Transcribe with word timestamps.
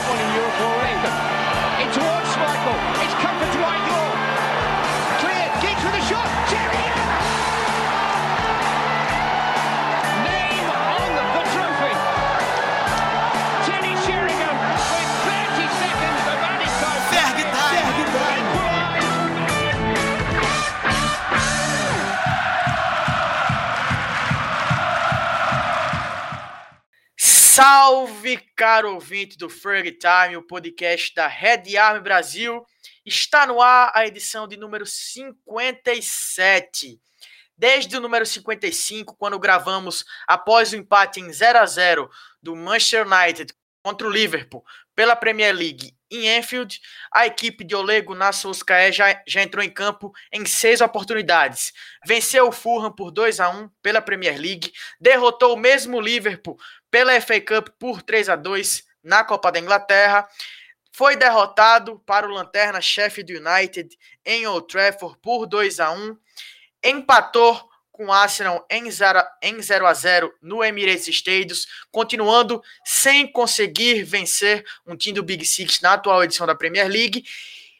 got 0.00 0.08
one 0.10 0.20
in 0.20 0.30
Europe 0.34 0.60
already. 0.60 0.96
In 1.82 1.88
towards 1.92 2.28
Schmeichel. 2.32 2.76
It's 3.04 3.14
come 3.20 3.36
for 3.36 3.48
Dwight 3.56 3.84
York. 3.88 4.16
Clear. 5.20 5.46
Giggs 5.60 5.82
with 5.84 6.00
a 6.00 6.04
shot. 6.08 6.28
Sheringham. 6.48 7.08
Name 10.24 10.68
on 10.96 11.10
the 11.36 11.44
trophy. 11.52 11.94
Teddy 13.66 13.94
Sheringham 14.04 14.56
with 14.92 15.10
30 15.28 15.68
seconds 15.80 16.22
of 16.32 16.38
added 16.48 16.72
time. 16.80 17.00
Ferg 17.12 17.38
Time. 17.52 17.86
Equalised. 18.00 18.48
Salve, 27.18 28.38
caro 28.60 28.92
ouvinte 28.92 29.38
do 29.38 29.48
Ferg 29.48 29.92
Time, 29.92 30.36
o 30.36 30.42
podcast 30.42 31.14
da 31.14 31.26
Red 31.26 31.78
Army 31.78 32.00
Brasil. 32.00 32.62
Está 33.06 33.46
no 33.46 33.62
ar 33.62 33.90
a 33.94 34.06
edição 34.06 34.46
de 34.46 34.58
número 34.58 34.84
57. 34.84 37.00
Desde 37.56 37.96
o 37.96 38.00
número 38.00 38.26
55, 38.26 39.16
quando 39.16 39.38
gravamos 39.38 40.04
após 40.28 40.74
o 40.74 40.76
empate 40.76 41.20
em 41.20 41.32
0 41.32 41.58
a 41.58 41.64
0 41.64 42.10
do 42.42 42.54
Manchester 42.54 43.06
United 43.06 43.54
contra 43.82 44.06
o 44.06 44.10
Liverpool 44.10 44.62
pela 44.94 45.16
Premier 45.16 45.56
League 45.56 45.94
em 46.10 46.36
Anfield, 46.36 46.78
a 47.14 47.26
equipe 47.26 47.64
de 47.64 47.74
Ole 47.74 48.02
Gunnar 48.02 48.34
Solskjaer 48.34 48.92
já, 48.92 49.22
já 49.26 49.42
entrou 49.42 49.64
em 49.64 49.70
campo 49.70 50.12
em 50.32 50.44
seis 50.44 50.80
oportunidades. 50.80 51.72
Venceu 52.04 52.48
o 52.48 52.52
Fulham 52.52 52.92
por 52.92 53.10
2 53.10 53.40
a 53.40 53.48
1 53.48 53.70
pela 53.80 54.02
Premier 54.02 54.38
League, 54.38 54.72
derrotou 55.00 55.54
o 55.54 55.58
mesmo 55.58 56.00
Liverpool 56.00 56.58
pela 56.90 57.18
FA 57.20 57.40
Cup 57.40 57.68
por 57.78 58.02
3 58.02 58.28
a 58.28 58.36
2 58.36 58.84
na 59.02 59.24
Copa 59.24 59.50
da 59.50 59.58
Inglaterra. 59.58 60.28
Foi 60.92 61.16
derrotado 61.16 62.00
para 62.04 62.26
o 62.26 62.32
Lanterna 62.32 62.80
Sheffield 62.80 63.36
United 63.36 63.96
em 64.24 64.46
Old 64.46 64.66
Trafford 64.66 65.16
por 65.22 65.46
2 65.46 65.80
a 65.80 65.92
1. 65.92 66.16
Empatou 66.84 67.70
com 68.00 68.06
o 68.06 68.12
Arsenal 68.12 68.66
em 68.70 68.90
0, 68.90 69.22
em 69.42 69.60
0 69.60 69.86
a 69.86 69.92
0 69.92 70.34
no 70.40 70.64
Emirates 70.64 71.06
Stadium, 71.06 71.56
continuando 71.90 72.62
sem 72.82 73.30
conseguir 73.30 74.04
vencer 74.04 74.64
um 74.86 74.96
time 74.96 75.14
do 75.14 75.22
Big 75.22 75.44
Six 75.44 75.82
na 75.82 75.92
atual 75.92 76.24
edição 76.24 76.46
da 76.46 76.54
Premier 76.54 76.88
League. 76.88 77.24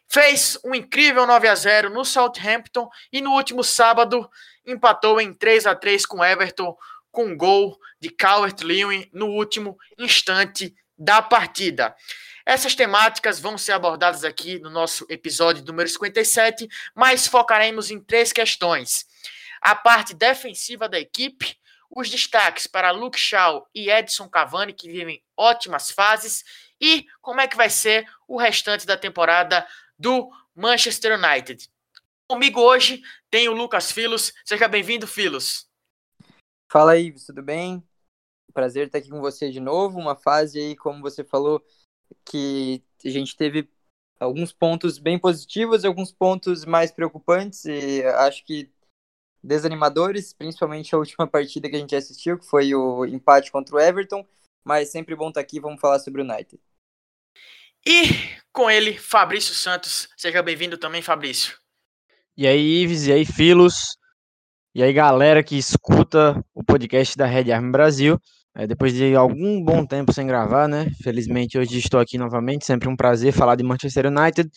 Fez 0.07 0.59
um 0.65 0.75
incrível 0.75 1.27
9 1.27 1.49
a 1.49 1.55
0 1.55 1.89
no 1.89 2.05
Southampton 2.05 2.89
e 3.13 3.21
no 3.21 3.31
último 3.31 3.65
sábado 3.65 4.29
empatou 4.67 5.21
em 5.21 5.33
3 5.33 5.67
a 5.67 5.75
3 5.75 6.05
com 6.05 6.23
Everton 6.23 6.77
com 7.11 7.37
gol 7.37 7.79
de 8.01 8.11
Calvert-Lewin 8.11 9.09
no 9.13 9.27
último 9.27 9.77
instante 9.99 10.75
da 10.97 11.23
partida. 11.23 11.95
Essas 12.45 12.75
temáticas 12.75 13.39
vão 13.39 13.57
ser 13.57 13.73
abordadas 13.73 14.25
aqui 14.25 14.59
no 14.59 14.71
nosso 14.71 15.07
episódio 15.09 15.65
número 15.65 15.89
57, 15.89 16.69
mas 16.95 17.27
focaremos 17.27 17.91
em 17.91 18.03
três 18.03 18.33
questões. 18.33 19.07
A 19.61 19.75
parte 19.75 20.15
defensiva 20.15 20.89
da 20.89 20.99
equipe, 20.99 21.57
os 21.91 22.09
destaques 22.09 22.67
para 22.67 22.91
Luke 22.91 23.19
Shaw 23.19 23.69
e 23.75 23.91
Edson 23.91 24.29
Cavani, 24.29 24.73
que 24.73 24.91
vivem 24.91 25.23
ótimas 25.37 25.91
fases, 25.91 26.45
e 26.81 27.07
como 27.21 27.41
é 27.41 27.47
que 27.47 27.57
vai 27.57 27.69
ser 27.69 28.07
o 28.27 28.39
restante 28.39 28.87
da 28.87 28.97
temporada 28.97 29.67
do 29.99 30.31
Manchester 30.55 31.19
United. 31.19 31.69
Comigo 32.27 32.61
hoje 32.61 33.03
tem 33.31 33.49
o 33.49 33.53
Lucas 33.53 33.93
Filos. 33.93 34.33
Seja 34.45 34.69
bem-vindo, 34.69 35.07
Filos. 35.07 35.70
Fala 36.71 36.93
aí, 36.93 37.13
tudo 37.27 37.43
bem? 37.43 37.83
Prazer 38.55 38.87
estar 38.87 38.99
aqui 38.99 39.11
com 39.11 39.21
você 39.21 39.51
de 39.51 39.59
novo. 39.59 39.99
Uma 39.99 40.15
fase 40.15 40.61
aí, 40.61 40.77
como 40.77 41.03
você 41.03 41.25
falou, 41.25 41.61
que 42.25 42.81
a 43.05 43.09
gente 43.09 43.37
teve 43.37 43.69
alguns 44.21 44.53
pontos 44.53 44.97
bem 44.97 45.19
positivos 45.19 45.83
e 45.83 45.89
alguns 45.89 46.13
pontos 46.13 46.65
mais 46.65 46.93
preocupantes, 46.93 47.65
e 47.65 48.05
acho 48.05 48.45
que 48.45 48.71
desanimadores, 49.43 50.33
principalmente 50.33 50.95
a 50.95 50.99
última 50.99 51.27
partida 51.27 51.69
que 51.69 51.75
a 51.75 51.79
gente 51.81 51.97
assistiu, 51.97 52.39
que 52.39 52.47
foi 52.47 52.73
o 52.73 53.05
empate 53.05 53.51
contra 53.51 53.75
o 53.75 53.81
Everton, 53.81 54.25
mas 54.63 54.91
sempre 54.91 55.17
bom 55.17 55.31
estar 55.31 55.41
aqui, 55.41 55.59
vamos 55.59 55.81
falar 55.81 55.99
sobre 55.99 56.23
o 56.23 56.25
United. 56.25 56.63
E 57.85 58.03
com 58.53 58.71
ele, 58.71 58.97
Fabrício 58.97 59.55
Santos. 59.55 60.09
Seja 60.17 60.41
bem-vindo 60.41 60.79
também, 60.79 61.03
Fabrício. 61.03 61.59
E 62.37 62.47
aí, 62.47 62.83
Ives, 62.83 63.07
e 63.07 63.13
aí, 63.13 63.25
Filos, 63.25 63.97
e 64.73 64.83
aí, 64.83 64.93
galera 64.93 65.43
que 65.43 65.57
escuta 65.57 66.41
o 66.55 66.63
podcast 66.63 67.17
da 67.17 67.27
Red 67.27 67.51
Army 67.51 67.73
Brasil. 67.73 68.19
É, 68.55 68.67
depois 68.67 68.93
de 68.93 69.15
algum 69.15 69.63
bom 69.63 69.85
tempo 69.87 70.13
sem 70.13 70.27
gravar, 70.27 70.69
né? 70.69 70.87
Felizmente 71.03 71.59
hoje 71.59 71.79
estou 71.79 72.01
aqui 72.01 72.19
novamente, 72.19 72.67
sempre 72.67 72.89
um 72.89 72.97
prazer 72.97 73.33
falar 73.33 73.57
de 73.57 73.65
Manchester 73.65 74.07
United. 74.07 74.51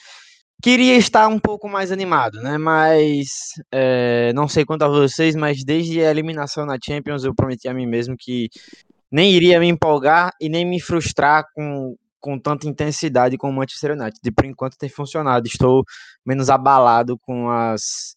Queria 0.62 0.96
estar 0.96 1.28
um 1.28 1.40
pouco 1.40 1.68
mais 1.68 1.92
animado, 1.92 2.42
né? 2.42 2.58
Mas 2.58 3.28
é, 3.72 4.32
não 4.34 4.48
sei 4.48 4.66
quanto 4.66 4.84
a 4.84 4.88
vocês, 4.88 5.36
mas 5.36 5.64
desde 5.64 6.00
a 6.04 6.12
eliminação 6.12 6.66
na 6.66 6.78
Champions 6.84 7.24
eu 7.24 7.36
prometi 7.36 7.68
a 7.68 7.74
mim 7.74 7.86
mesmo 7.86 8.16
que 8.18 8.50
nem 9.12 9.32
iria 9.32 9.60
me 9.60 9.68
empolgar 9.68 10.32
e 10.42 10.50
nem 10.50 10.66
me 10.66 10.80
frustrar 10.82 11.44
com, 11.54 11.96
com 12.20 12.40
tanta 12.40 12.68
intensidade 12.68 13.38
com 13.38 13.50
o 13.50 13.54
Manchester 13.54 13.92
United. 13.92 14.20
E 14.26 14.32
por 14.32 14.46
enquanto 14.46 14.78
tem 14.78 14.90
funcionado. 14.90 15.48
Estou 15.48 15.84
menos 16.26 16.50
abalado 16.50 17.18
com 17.20 17.50
as 17.50 18.16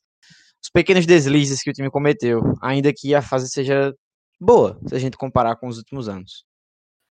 os 0.66 0.70
pequenos 0.70 1.06
deslizes 1.06 1.62
que 1.62 1.70
o 1.70 1.72
time 1.72 1.88
cometeu, 1.88 2.42
ainda 2.60 2.92
que 2.92 3.14
a 3.14 3.22
fase 3.22 3.48
seja 3.48 3.94
boa, 4.40 4.78
se 4.88 4.96
a 4.96 4.98
gente 4.98 5.16
comparar 5.16 5.54
com 5.54 5.68
os 5.68 5.78
últimos 5.78 6.08
anos. 6.08 6.44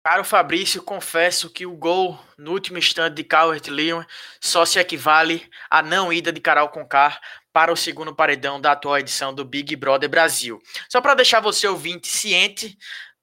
Caro 0.05 0.25
Fabrício, 0.25 0.83
confesso 0.83 1.51
que 1.51 1.65
o 1.65 1.77
gol 1.77 2.19
no 2.37 2.53
último 2.53 2.79
instante 2.79 3.15
de 3.15 3.25
Calvert-Lewin 3.25 4.05
só 4.41 4.65
se 4.65 4.79
equivale 4.79 5.49
à 5.71 5.81
não 5.81 6.12
ida 6.12 6.33
de 6.33 6.41
Carol 6.41 6.69
Concar 6.69 7.21
para 7.53 7.73
o 7.73 7.77
segundo 7.77 8.15
paredão 8.15 8.61
da 8.61 8.73
atual 8.73 8.99
edição 8.99 9.33
do 9.33 9.45
Big 9.45 9.75
Brother 9.77 10.09
Brasil. 10.09 10.61
Só 10.89 11.01
para 11.01 11.15
deixar 11.15 11.41
você 11.41 11.67
ouvinte 11.67 12.09
ciente 12.09 12.77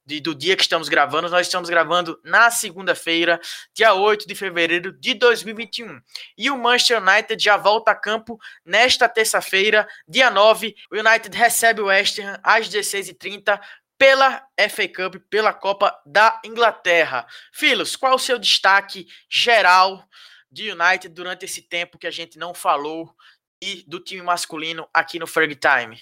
de, 0.05 0.19
do 0.19 0.35
dia 0.35 0.55
que 0.55 0.63
estamos 0.63 0.89
gravando, 0.89 1.29
nós 1.29 1.47
estamos 1.47 1.69
gravando 1.69 2.19
na 2.23 2.51
segunda-feira, 2.51 3.39
dia 3.73 3.93
8 3.93 4.27
de 4.27 4.35
fevereiro 4.35 4.91
de 4.91 5.13
2021. 5.13 6.01
E 6.37 6.49
o 6.49 6.57
Manchester 6.57 7.01
United 7.01 7.41
já 7.41 7.57
volta 7.57 7.91
a 7.91 7.95
campo 7.95 8.39
nesta 8.65 9.07
terça-feira, 9.07 9.87
dia 10.07 10.29
9. 10.29 10.75
O 10.91 10.97
United 10.97 11.37
recebe 11.37 11.81
o 11.81 11.85
West 11.85 12.19
Ham 12.19 12.39
às 12.43 12.67
16h30 12.69 13.59
pela 13.97 14.45
FA 14.69 14.87
Cup, 14.87 15.15
pela 15.29 15.53
Copa 15.53 15.97
da 16.05 16.41
Inglaterra. 16.43 17.25
Filos, 17.51 17.95
qual 17.95 18.15
o 18.15 18.19
seu 18.19 18.37
destaque 18.37 19.07
geral 19.29 20.07
de 20.51 20.71
United 20.71 21.09
durante 21.09 21.45
esse 21.45 21.61
tempo 21.61 21.97
que 21.97 22.07
a 22.07 22.11
gente 22.11 22.37
não 22.37 22.53
falou 22.53 23.15
e 23.61 23.83
do 23.87 23.99
time 23.99 24.21
masculino 24.21 24.87
aqui 24.93 25.17
no 25.17 25.25
Ferg 25.25 25.55
Time? 25.55 25.99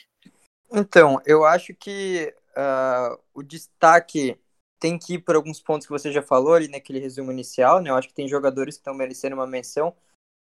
Então, 0.74 1.22
eu 1.26 1.46
acho 1.46 1.76
que 1.76 2.34
uh, 2.58 3.20
o 3.34 3.44
destaque 3.44 4.38
tem 4.80 4.98
que 4.98 5.16
ir 5.16 5.20
por 5.20 5.36
alguns 5.36 5.62
pontos 5.62 5.86
que 5.86 5.94
você 5.94 6.12
já 6.12 6.22
falou 6.24 6.54
ali 6.54 6.68
naquele 6.68 7.00
resumo 7.00 7.32
inicial, 7.32 7.82
né? 7.82 7.90
Eu 7.90 7.96
acho 7.96 8.08
que 8.08 8.14
tem 8.14 8.28
jogadores 8.28 8.76
que 8.76 8.82
estão 8.82 8.94
merecendo 8.94 9.36
uma 9.36 9.46
menção, 9.46 9.96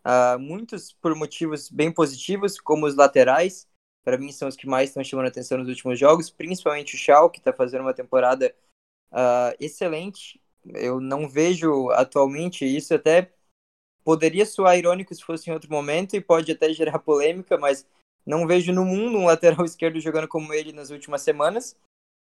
uh, 0.04 0.38
muitos 0.38 0.93
por 0.93 1.14
motivos 1.14 1.70
bem 1.70 1.93
positivos, 1.93 2.60
como 2.60 2.87
os 2.87 2.97
laterais, 2.97 3.69
para 4.04 4.19
mim 4.19 4.31
são 4.32 4.48
os 4.48 4.56
que 4.56 4.66
mais 4.66 4.91
estão 4.91 5.03
chamando 5.03 5.28
atenção 5.28 5.59
nos 5.59 5.69
últimos 5.69 5.98
jogos, 5.98 6.31
principalmente 6.31 6.94
o 6.94 6.98
Shaw, 6.98 7.31
que 7.31 7.38
está 7.38 7.53
fazendo 7.53 7.82
uma 7.82 7.94
temporada 7.94 8.54
uh, 9.10 9.56
excelente. 9.59 10.41
Eu 10.66 11.00
não 11.00 11.28
vejo 11.28 11.91
atualmente 11.91 12.64
isso, 12.64 12.94
até 12.94 13.32
poderia 14.04 14.44
soar 14.44 14.76
irônico 14.76 15.14
se 15.14 15.25
fosse 15.25 15.48
em 15.48 15.53
outro 15.53 15.70
momento 15.70 16.14
e 16.14 16.20
pode 16.20 16.53
até 16.53 16.72
gerar 16.72 16.98
polêmica, 17.00 17.56
mas 17.56 17.87
não 18.26 18.47
vejo 18.47 18.72
no 18.72 18.84
mundo 18.84 19.19
um 19.19 19.26
lateral 19.26 19.64
esquerdo 19.64 20.00
jogando 20.00 20.29
como 20.29 20.52
ele 20.52 20.73
nas 20.73 20.90
últimas 20.90 21.23
semanas. 21.23 21.76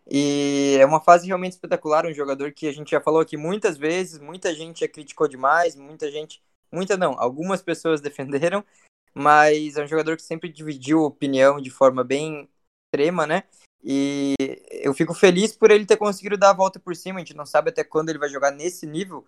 E 0.09 0.77
é 0.81 0.87
uma 0.87 1.01
fase 1.01 1.27
realmente 1.27 1.53
espetacular, 1.53 2.07
um 2.07 2.15
jogador 2.15 2.53
que 2.53 2.69
a 2.69 2.73
gente 2.73 2.93
já 2.93 3.01
falou 3.01 3.21
aqui 3.21 3.37
muitas 3.37 3.77
vezes, 3.77 4.21
muita 4.21 4.55
gente 4.55 4.81
já 4.81 4.89
criticou 4.89 5.27
demais, 5.27 5.75
muita 5.75 6.11
gente, 6.11 6.41
muita 6.71 6.97
não, 6.97 7.19
algumas 7.19 7.61
pessoas 7.61 8.01
defenderam, 8.03 8.65
mas 9.13 9.77
é 9.77 9.83
um 9.83 9.89
jogador 9.89 10.17
que 10.17 10.23
sempre 10.23 10.49
dividiu 10.49 11.03
opinião 11.03 11.61
de 11.61 11.71
forma 11.71 12.05
bem 12.05 12.49
extrema, 12.87 13.27
né? 13.27 13.43
E 13.83 14.35
eu 14.71 14.95
fico 14.95 15.13
feliz 15.13 15.57
por 15.57 15.71
ele 15.71 15.87
ter 15.87 15.97
conseguido 15.97 16.37
dar 16.37 16.51
a 16.51 16.55
volta 16.55 16.79
por 16.79 16.95
cima, 16.95 17.19
a 17.19 17.21
gente 17.21 17.37
não 17.37 17.47
sabe 17.47 17.71
até 17.71 17.83
quando 17.83 18.09
ele 18.09 18.19
vai 18.19 18.29
jogar 18.29 18.53
nesse 18.53 18.87
nível, 18.87 19.27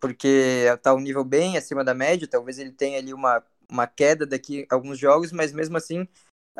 porque 0.00 0.64
tá 0.82 0.94
um 0.94 1.00
nível 1.00 1.24
bem 1.24 1.56
acima 1.58 1.84
da 1.84 1.92
média, 1.92 2.28
talvez 2.28 2.58
ele 2.58 2.72
tenha 2.72 2.98
ali 2.98 3.12
uma, 3.12 3.42
uma 3.70 3.86
queda 3.86 4.26
daqui 4.26 4.66
a 4.70 4.74
alguns 4.74 4.98
jogos, 4.98 5.32
mas 5.32 5.52
mesmo 5.52 5.76
assim 5.76 6.08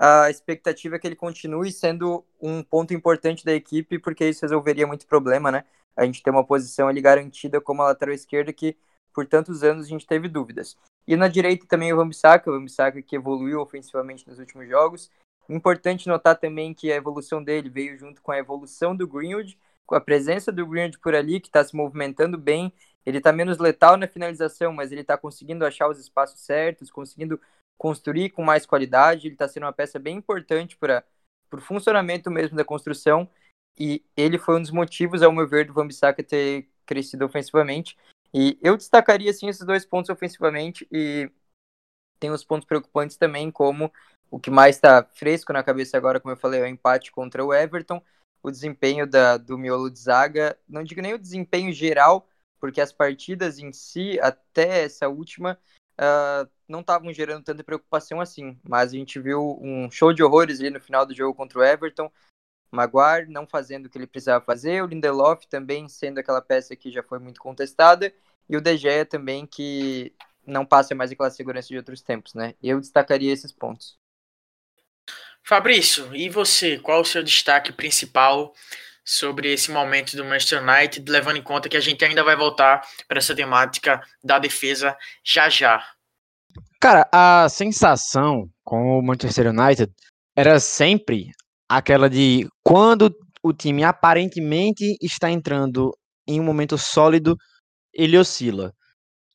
a 0.00 0.30
expectativa 0.30 0.96
é 0.96 0.98
que 0.98 1.06
ele 1.06 1.16
continue 1.16 1.72
sendo 1.72 2.24
um 2.40 2.62
ponto 2.62 2.94
importante 2.94 3.44
da 3.44 3.52
equipe, 3.52 3.98
porque 3.98 4.28
isso 4.28 4.42
resolveria 4.42 4.86
muito 4.86 5.06
problema, 5.06 5.50
né? 5.50 5.64
A 5.96 6.04
gente 6.04 6.22
tem 6.22 6.32
uma 6.32 6.44
posição 6.44 6.86
ali 6.86 7.00
garantida 7.00 7.60
como 7.60 7.82
a 7.82 7.86
lateral 7.86 8.14
esquerda 8.14 8.52
que 8.52 8.76
por 9.12 9.26
tantos 9.26 9.64
anos 9.64 9.86
a 9.86 9.88
gente 9.88 10.06
teve 10.06 10.28
dúvidas. 10.28 10.76
E 11.04 11.16
na 11.16 11.26
direita 11.26 11.66
também 11.66 11.92
o 11.92 11.96
Vambisaka, 11.96 12.48
o 12.48 12.54
Vambisaka 12.54 13.02
que 13.02 13.16
evoluiu 13.16 13.60
ofensivamente 13.60 14.28
nos 14.28 14.38
últimos 14.38 14.68
jogos. 14.68 15.10
Importante 15.48 16.06
notar 16.06 16.38
também 16.38 16.72
que 16.72 16.92
a 16.92 16.96
evolução 16.96 17.42
dele 17.42 17.68
veio 17.68 17.98
junto 17.98 18.22
com 18.22 18.30
a 18.30 18.38
evolução 18.38 18.94
do 18.94 19.08
Greenwood, 19.08 19.58
a 19.90 20.00
presença 20.00 20.52
do 20.52 20.64
Greenwood 20.64 20.98
por 21.00 21.14
ali, 21.14 21.40
que 21.40 21.48
está 21.48 21.64
se 21.64 21.74
movimentando 21.74 22.38
bem, 22.38 22.72
ele 23.04 23.18
está 23.18 23.32
menos 23.32 23.58
letal 23.58 23.96
na 23.96 24.06
finalização, 24.06 24.72
mas 24.72 24.92
ele 24.92 25.00
está 25.00 25.16
conseguindo 25.16 25.64
achar 25.64 25.88
os 25.88 25.98
espaços 25.98 26.40
certos, 26.40 26.90
conseguindo 26.90 27.40
construir 27.78 28.30
com 28.30 28.42
mais 28.42 28.66
qualidade. 28.66 29.26
Ele 29.28 29.34
está 29.34 29.48
sendo 29.48 29.62
uma 29.62 29.72
peça 29.72 29.98
bem 29.98 30.16
importante 30.16 30.76
para 30.76 31.04
o 31.52 31.60
funcionamento 31.60 32.30
mesmo 32.30 32.56
da 32.56 32.64
construção. 32.64 33.30
E 33.78 34.04
ele 34.16 34.38
foi 34.38 34.56
um 34.56 34.62
dos 34.62 34.72
motivos, 34.72 35.22
ao 35.22 35.32
meu 35.32 35.48
ver, 35.48 35.66
do 35.66 35.72
Van 35.72 35.86
Bissaka 35.86 36.22
ter 36.22 36.68
crescido 36.84 37.24
ofensivamente. 37.24 37.96
E 38.34 38.58
eu 38.60 38.76
destacaria, 38.76 39.32
sim, 39.32 39.48
esses 39.48 39.64
dois 39.64 39.86
pontos 39.86 40.10
ofensivamente. 40.10 40.86
E 40.90 41.30
tem 42.18 42.30
os 42.30 42.44
pontos 42.44 42.66
preocupantes 42.66 43.16
também, 43.16 43.50
como 43.50 43.92
o 44.30 44.38
que 44.38 44.50
mais 44.50 44.76
está 44.76 45.04
fresco 45.14 45.52
na 45.52 45.62
cabeça 45.62 45.96
agora, 45.96 46.20
como 46.20 46.32
eu 46.32 46.36
falei, 46.36 46.60
é 46.60 46.64
o 46.64 46.66
empate 46.66 47.10
contra 47.12 47.44
o 47.44 47.54
Everton, 47.54 48.02
o 48.42 48.50
desempenho 48.50 49.06
da, 49.06 49.36
do 49.36 49.56
miolo 49.56 49.90
de 49.90 49.98
zaga, 49.98 50.58
não 50.68 50.82
digo 50.82 51.00
nem 51.00 51.14
o 51.14 51.18
desempenho 51.18 51.72
geral, 51.72 52.28
porque 52.60 52.80
as 52.80 52.92
partidas 52.92 53.58
em 53.58 53.72
si, 53.72 54.18
até 54.20 54.84
essa 54.84 55.08
última, 55.08 55.58
uh, 55.98 56.48
não 56.68 56.80
estavam 56.80 57.12
gerando 57.12 57.44
tanta 57.44 57.64
preocupação 57.64 58.20
assim, 58.20 58.58
mas 58.62 58.92
a 58.92 58.96
gente 58.96 59.18
viu 59.18 59.58
um 59.60 59.90
show 59.90 60.12
de 60.12 60.22
horrores 60.22 60.60
ali 60.60 60.70
no 60.70 60.80
final 60.80 61.06
do 61.06 61.14
jogo 61.14 61.34
contra 61.34 61.58
o 61.58 61.64
Everton, 61.64 62.10
Maguire 62.70 63.30
não 63.30 63.46
fazendo 63.46 63.86
o 63.86 63.90
que 63.90 63.96
ele 63.96 64.06
precisava 64.06 64.44
fazer, 64.44 64.82
o 64.82 64.86
Lindelof 64.86 65.46
também 65.46 65.88
sendo 65.88 66.18
aquela 66.18 66.42
peça 66.42 66.76
que 66.76 66.90
já 66.90 67.02
foi 67.02 67.18
muito 67.18 67.40
contestada, 67.40 68.12
e 68.48 68.56
o 68.56 68.60
De 68.60 68.76
Gea 68.76 69.04
também 69.06 69.46
que 69.46 70.12
não 70.46 70.64
passa 70.64 70.94
mais 70.94 71.10
aquela 71.10 71.30
segurança 71.30 71.68
de 71.68 71.76
outros 71.76 72.00
tempos, 72.00 72.34
né? 72.34 72.54
Eu 72.62 72.80
destacaria 72.80 73.32
esses 73.32 73.52
pontos. 73.52 73.98
Fabrício, 75.42 76.14
e 76.14 76.28
você? 76.28 76.78
Qual 76.78 77.00
o 77.00 77.04
seu 77.04 77.22
destaque 77.22 77.72
principal 77.72 78.54
sobre 79.04 79.52
esse 79.52 79.70
momento 79.70 80.14
do 80.16 80.24
Manchester 80.24 80.62
United, 80.62 81.10
levando 81.10 81.36
em 81.36 81.42
conta 81.42 81.68
que 81.68 81.76
a 81.76 81.80
gente 81.80 82.04
ainda 82.04 82.22
vai 82.22 82.36
voltar 82.36 82.86
para 83.06 83.18
essa 83.18 83.34
temática 83.34 84.02
da 84.22 84.38
defesa 84.38 84.96
já 85.24 85.48
já? 85.48 85.82
Cara, 86.80 87.08
a 87.12 87.48
sensação 87.48 88.48
com 88.64 88.98
o 88.98 89.02
Manchester 89.02 89.48
United 89.48 89.92
era 90.36 90.60
sempre 90.60 91.30
aquela 91.68 92.08
de 92.08 92.48
quando 92.64 93.14
o 93.42 93.52
time 93.52 93.84
aparentemente 93.84 94.96
está 95.02 95.30
entrando 95.30 95.90
em 96.26 96.40
um 96.40 96.44
momento 96.44 96.76
sólido, 96.78 97.36
ele 97.92 98.18
oscila. 98.18 98.72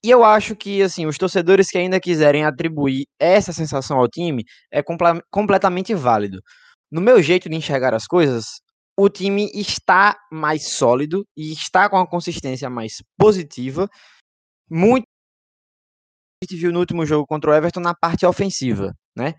E 0.03 0.09
eu 0.09 0.23
acho 0.23 0.55
que, 0.55 0.81
assim, 0.81 1.05
os 1.05 1.17
torcedores 1.17 1.69
que 1.69 1.77
ainda 1.77 1.99
quiserem 1.99 2.43
atribuir 2.45 3.05
essa 3.19 3.53
sensação 3.53 3.97
ao 3.99 4.07
time 4.09 4.43
é 4.71 4.83
compl 4.83 5.19
completamente 5.31 5.93
válido. 5.95 6.41
No 6.91 7.01
meu 7.01 7.21
jeito 7.21 7.49
de 7.49 7.55
enxergar 7.55 7.93
as 7.93 8.05
coisas, 8.05 8.45
o 8.97 9.09
time 9.09 9.49
está 9.53 10.17
mais 10.31 10.73
sólido 10.73 11.25
e 11.35 11.51
está 11.53 11.89
com 11.89 11.95
uma 11.97 12.07
consistência 12.07 12.69
mais 12.69 13.01
positiva. 13.17 13.89
Muito 14.69 15.05
a 15.05 15.12
gente 16.43 16.55
viu 16.55 16.71
no 16.71 16.79
último 16.79 17.05
jogo 17.05 17.25
contra 17.25 17.51
o 17.51 17.53
Everton 17.53 17.79
na 17.79 17.93
parte 17.93 18.25
ofensiva, 18.25 18.93
né? 19.15 19.33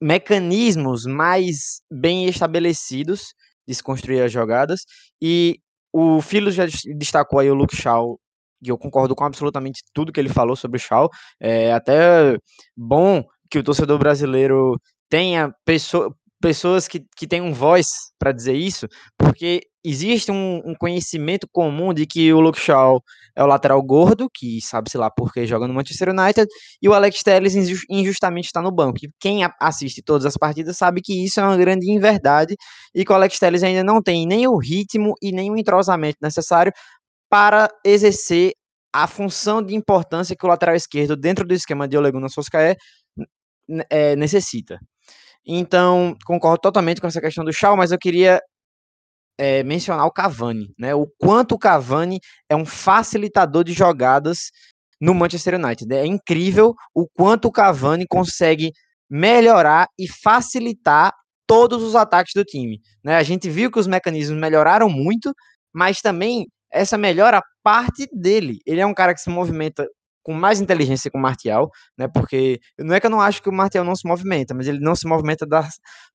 Mecanismos 0.00 1.06
mais 1.06 1.80
bem 1.90 2.26
estabelecidos 2.26 3.34
de 3.66 3.74
se 3.74 3.82
construir 3.82 4.22
as 4.22 4.32
jogadas 4.32 4.82
e 5.20 5.58
o 5.92 6.20
Filo 6.22 6.50
já 6.50 6.64
destacou 6.96 7.40
aí 7.40 7.50
o 7.50 7.54
Luke 7.54 7.76
Shaw 7.76 8.18
e 8.62 8.68
eu 8.68 8.78
concordo 8.78 9.14
com 9.14 9.24
absolutamente 9.24 9.82
tudo 9.92 10.12
que 10.12 10.20
ele 10.20 10.28
falou 10.28 10.56
sobre 10.56 10.78
o 10.78 10.80
Shaw. 10.80 11.08
É 11.40 11.72
até 11.72 12.36
bom 12.76 13.24
que 13.50 13.58
o 13.58 13.62
torcedor 13.62 13.98
brasileiro 13.98 14.80
tenha 15.08 15.52
pessoa, 15.64 16.14
pessoas 16.40 16.86
que, 16.86 17.04
que 17.16 17.26
têm 17.26 17.40
um 17.40 17.52
voz 17.52 17.86
para 18.18 18.32
dizer 18.32 18.54
isso, 18.54 18.86
porque 19.18 19.60
existe 19.84 20.30
um, 20.30 20.62
um, 20.64 20.74
conhecimento 20.74 21.48
comum 21.50 21.92
de 21.94 22.06
que 22.06 22.32
o 22.32 22.40
Luke 22.40 22.60
Shaw 22.60 23.02
é 23.36 23.42
o 23.42 23.46
lateral 23.46 23.82
gordo, 23.82 24.28
que 24.32 24.60
sabe-se 24.60 24.98
lá 24.98 25.10
porque 25.10 25.46
joga 25.46 25.66
no 25.66 25.74
Manchester 25.74 26.10
United, 26.10 26.46
e 26.82 26.88
o 26.88 26.94
Alex 26.94 27.22
Telles 27.22 27.54
injustamente 27.88 28.46
está 28.46 28.60
no 28.60 28.70
banco. 28.70 28.98
E 29.02 29.10
quem 29.20 29.40
assiste 29.60 30.02
todas 30.02 30.26
as 30.26 30.36
partidas 30.36 30.76
sabe 30.76 31.00
que 31.00 31.24
isso 31.24 31.40
é 31.40 31.42
uma 31.42 31.56
grande 31.56 31.90
inverdade 31.90 32.56
e 32.94 33.04
que 33.04 33.12
o 33.12 33.14
Alex 33.14 33.38
Telles 33.38 33.62
ainda 33.62 33.82
não 33.84 34.02
tem 34.02 34.26
nem 34.26 34.46
o 34.46 34.56
ritmo 34.56 35.14
e 35.22 35.32
nem 35.32 35.50
o 35.50 35.56
entrosamento 35.56 36.18
necessário 36.22 36.72
para 37.30 37.68
exercer 37.84 38.52
a 38.92 39.06
função 39.06 39.62
de 39.62 39.74
importância 39.74 40.34
que 40.36 40.46
o 40.46 40.48
lateral 40.48 40.74
esquerdo, 40.74 41.16
dentro 41.16 41.46
do 41.46 41.54
esquema 41.54 41.86
de 41.86 41.96
Ole 41.96 42.10
Gunnar 42.10 42.30
Solskjaer, 42.30 42.76
é, 43.90 44.16
necessita. 44.16 44.78
Então, 45.48 46.14
concordo 46.26 46.60
totalmente 46.60 47.00
com 47.00 47.06
essa 47.06 47.22
questão 47.22 47.42
do 47.42 47.52
Shaw, 47.52 47.74
mas 47.74 47.90
eu 47.90 47.98
queria 47.98 48.38
é, 49.38 49.62
mencionar 49.62 50.04
o 50.06 50.12
Cavani, 50.12 50.74
né? 50.78 50.94
O 50.94 51.06
quanto 51.18 51.54
o 51.54 51.58
Cavani 51.58 52.20
é 52.50 52.54
um 52.54 52.66
facilitador 52.66 53.64
de 53.64 53.72
jogadas 53.72 54.50
no 55.00 55.14
Manchester 55.14 55.54
United. 55.54 55.94
É 55.94 56.04
incrível 56.04 56.74
o 56.94 57.08
quanto 57.08 57.48
o 57.48 57.52
Cavani 57.52 58.06
consegue 58.06 58.72
melhorar 59.08 59.88
e 59.98 60.06
facilitar 60.06 61.14
todos 61.46 61.82
os 61.82 61.96
ataques 61.96 62.32
do 62.34 62.44
time. 62.44 62.78
Né? 63.02 63.16
A 63.16 63.22
gente 63.22 63.48
viu 63.48 63.70
que 63.70 63.78
os 63.78 63.86
mecanismos 63.86 64.38
melhoraram 64.38 64.90
muito, 64.90 65.32
mas 65.72 66.02
também 66.02 66.46
essa 66.70 66.98
melhora 66.98 67.42
parte 67.62 68.06
dele. 68.12 68.58
Ele 68.66 68.80
é 68.80 68.86
um 68.86 68.92
cara 68.92 69.14
que 69.14 69.20
se 69.22 69.30
movimenta 69.30 69.88
com 70.28 70.34
mais 70.34 70.60
inteligência 70.60 71.10
que 71.10 71.16
o 71.16 71.20
Martial, 71.20 71.70
né? 71.96 72.06
Porque 72.06 72.60
não 72.78 72.94
é 72.94 73.00
que 73.00 73.06
eu 73.06 73.10
não 73.10 73.18
acho 73.18 73.42
que 73.42 73.48
o 73.48 73.52
Martial 73.52 73.82
não 73.82 73.96
se 73.96 74.06
movimenta, 74.06 74.52
mas 74.52 74.68
ele 74.68 74.78
não 74.78 74.94
se 74.94 75.08
movimenta 75.08 75.46
da 75.46 75.66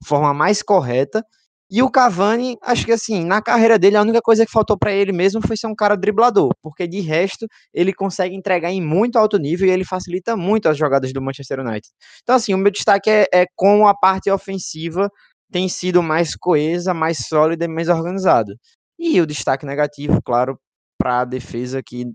forma 0.06 0.32
mais 0.36 0.62
correta. 0.62 1.26
E 1.68 1.82
o 1.82 1.90
Cavani, 1.90 2.56
acho 2.62 2.86
que 2.86 2.92
assim, 2.92 3.26
na 3.26 3.42
carreira 3.42 3.80
dele, 3.80 3.98
a 3.98 4.04
única 4.04 4.22
coisa 4.22 4.46
que 4.46 4.52
faltou 4.52 4.78
para 4.78 4.92
ele 4.94 5.12
mesmo 5.12 5.42
foi 5.42 5.58
ser 5.58 5.66
um 5.66 5.74
cara 5.74 5.96
driblador, 5.98 6.52
porque 6.62 6.88
de 6.88 7.00
resto 7.00 7.48
ele 7.74 7.92
consegue 7.92 8.36
entregar 8.36 8.70
em 8.70 8.80
muito 8.80 9.18
alto 9.18 9.40
nível 9.40 9.68
e 9.68 9.72
ele 9.72 9.84
facilita 9.84 10.38
muito 10.38 10.70
as 10.70 10.78
jogadas 10.78 11.12
do 11.12 11.20
Manchester 11.20 11.62
United. 11.62 11.90
Então, 12.22 12.36
assim, 12.36 12.54
o 12.54 12.58
meu 12.60 12.72
destaque 12.72 13.10
é, 13.10 13.26
é 13.34 13.46
como 13.56 13.88
a 13.88 13.96
parte 13.96 14.30
ofensiva 14.30 15.10
tem 15.52 15.68
sido 15.68 16.04
mais 16.04 16.36
coesa, 16.36 16.94
mais 16.94 17.18
sólida 17.28 17.66
e 17.66 17.68
mais 17.68 17.90
organizada. 17.90 18.56
E 19.00 19.20
o 19.20 19.26
destaque 19.26 19.66
negativo, 19.66 20.22
claro, 20.24 20.60
para 21.00 21.22
a 21.22 21.26
defesa 21.26 21.82
que 21.84 22.06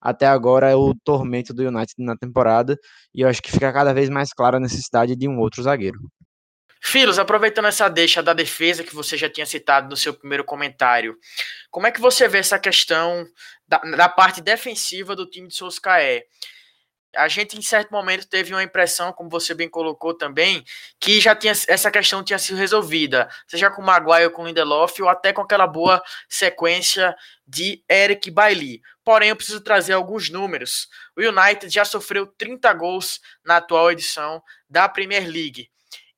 até 0.00 0.26
agora 0.26 0.70
é 0.70 0.74
o 0.74 0.94
tormento 1.04 1.52
do 1.52 1.62
United 1.62 1.94
na 1.98 2.16
temporada, 2.16 2.78
e 3.14 3.22
eu 3.22 3.28
acho 3.28 3.42
que 3.42 3.50
fica 3.50 3.72
cada 3.72 3.92
vez 3.92 4.08
mais 4.08 4.32
clara 4.32 4.56
a 4.56 4.60
necessidade 4.60 5.16
de 5.16 5.28
um 5.28 5.38
outro 5.38 5.62
zagueiro. 5.62 5.98
Filos, 6.80 7.18
aproveitando 7.18 7.66
essa 7.66 7.88
deixa 7.88 8.22
da 8.22 8.32
defesa 8.32 8.84
que 8.84 8.94
você 8.94 9.16
já 9.16 9.28
tinha 9.28 9.44
citado 9.44 9.88
no 9.88 9.96
seu 9.96 10.14
primeiro 10.14 10.44
comentário, 10.44 11.16
como 11.70 11.86
é 11.86 11.90
que 11.90 12.00
você 12.00 12.28
vê 12.28 12.38
essa 12.38 12.58
questão 12.58 13.26
da, 13.66 13.78
da 13.78 14.08
parte 14.08 14.40
defensiva 14.40 15.16
do 15.16 15.26
time 15.26 15.48
de 15.48 15.56
Solskjaer? 15.56 16.22
A 17.18 17.28
gente 17.28 17.58
em 17.58 17.62
certo 17.62 17.90
momento 17.90 18.26
teve 18.26 18.54
uma 18.54 18.62
impressão, 18.62 19.12
como 19.12 19.28
você 19.28 19.54
bem 19.54 19.68
colocou 19.68 20.14
também, 20.14 20.64
que 21.00 21.20
já 21.20 21.34
tinha 21.34 21.52
essa 21.68 21.90
questão 21.90 22.22
tinha 22.22 22.38
sido 22.38 22.56
resolvida, 22.56 23.28
seja 23.46 23.70
com 23.70 23.82
o 23.82 23.84
Maguire 23.84 24.26
ou 24.26 24.30
com 24.30 24.42
o 24.42 24.46
Lindelof, 24.46 25.00
ou 25.02 25.08
até 25.08 25.32
com 25.32 25.42
aquela 25.42 25.66
boa 25.66 26.02
sequência 26.28 27.16
de 27.46 27.82
Eric 27.90 28.30
Bailly. 28.30 28.80
Porém, 29.04 29.30
eu 29.30 29.36
preciso 29.36 29.60
trazer 29.60 29.94
alguns 29.94 30.30
números. 30.30 30.88
O 31.16 31.20
United 31.20 31.72
já 31.72 31.84
sofreu 31.84 32.26
30 32.26 32.72
gols 32.74 33.20
na 33.44 33.56
atual 33.56 33.90
edição 33.90 34.42
da 34.68 34.88
Premier 34.88 35.26
League. 35.26 35.70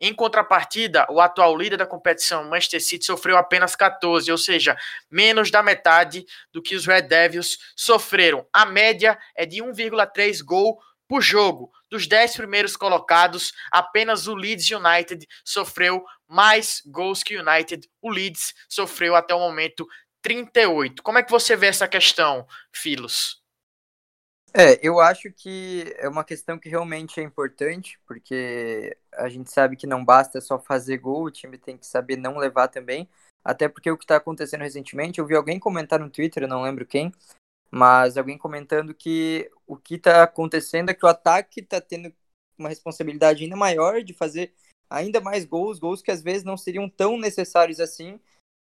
Em 0.02 0.14
contrapartida, 0.14 1.07
o 1.11 1.21
atual 1.21 1.54
líder 1.54 1.76
da 1.76 1.85
competição, 1.85 2.45
Manchester 2.45 2.83
City, 2.83 3.04
sofreu 3.04 3.37
apenas 3.37 3.76
14, 3.76 4.33
ou 4.33 4.38
seja, 4.38 4.75
menos 5.11 5.50
da 5.50 5.62
metade 5.62 6.25
do 6.50 6.62
que 6.62 6.75
os 6.75 6.87
Red 6.87 7.02
Devils 7.02 7.59
sofreram. 7.76 8.47
A 8.50 8.64
média 8.64 9.19
é 9.37 9.45
de 9.45 9.62
1,3 9.62 10.42
gol 10.42 10.80
por 11.11 11.23
jogo. 11.23 11.73
Dos 11.90 12.07
10 12.07 12.37
primeiros 12.37 12.76
colocados, 12.76 13.52
apenas 13.69 14.29
o 14.29 14.35
Leeds 14.37 14.71
United 14.71 15.26
sofreu 15.45 16.05
mais 16.29 16.81
gols 16.87 17.25
que 17.25 17.37
o 17.37 17.40
United. 17.40 17.90
O 18.00 18.09
Leeds 18.09 18.55
sofreu 18.69 19.17
até 19.17 19.35
o 19.35 19.40
momento 19.40 19.88
38. 20.23 21.02
Como 21.02 21.19
é 21.19 21.25
que 21.25 21.31
você 21.33 21.57
vê 21.57 21.67
essa 21.67 21.88
questão, 21.88 22.47
Filos? 22.73 23.43
É, 24.55 24.79
eu 24.87 25.00
acho 25.00 25.33
que 25.33 25.93
é 25.99 26.09
uma 26.09 26.23
questão 26.23 26.57
que 26.57 26.69
realmente 26.69 27.19
é 27.19 27.25
importante, 27.25 27.99
porque 28.07 28.97
a 29.12 29.29
gente 29.29 29.50
sabe 29.50 29.76
que 29.76 29.88
não 29.88 30.05
basta 30.05 30.40
só 30.40 30.61
fazer 30.61 30.99
gol, 30.99 31.25
o 31.25 31.31
time 31.31 31.59
tem 31.59 31.76
que 31.76 31.87
saber 31.87 32.17
não 32.17 32.38
levar 32.38 32.69
também. 32.69 33.09
Até 33.45 33.69
porque 33.69 33.90
o 33.90 33.97
que 33.97 34.05
está 34.05 34.17
acontecendo 34.17 34.61
recentemente, 34.61 35.19
eu 35.19 35.26
vi 35.26 35.35
alguém 35.35 35.59
comentar 35.59 35.99
no 35.99 36.11
Twitter, 36.11 36.47
não 36.47 36.62
lembro 36.62 36.87
quem, 36.87 37.11
mas 37.71 38.17
alguém 38.17 38.37
comentando 38.37 38.95
que 38.95 39.50
o 39.67 39.77
que 39.77 39.95
está 39.95 40.23
acontecendo 40.23 40.91
é 40.91 40.95
que 40.95 41.05
o 41.05 41.09
ataque 41.09 41.61
está 41.61 41.81
tendo 41.81 42.12
uma 42.59 42.69
responsabilidade 42.69 43.45
ainda 43.45 43.57
maior 43.57 44.03
de 44.03 44.12
fazer 44.12 44.53
ainda 44.89 45.21
mais 45.21 45.45
gols, 45.45 45.79
gols 45.79 46.03
que 46.03 46.11
às 46.11 46.23
vezes 46.23 46.43
não 46.43 46.57
seriam 46.57 46.89
tão 46.89 47.17
necessários 47.17 47.79
assim 47.79 48.19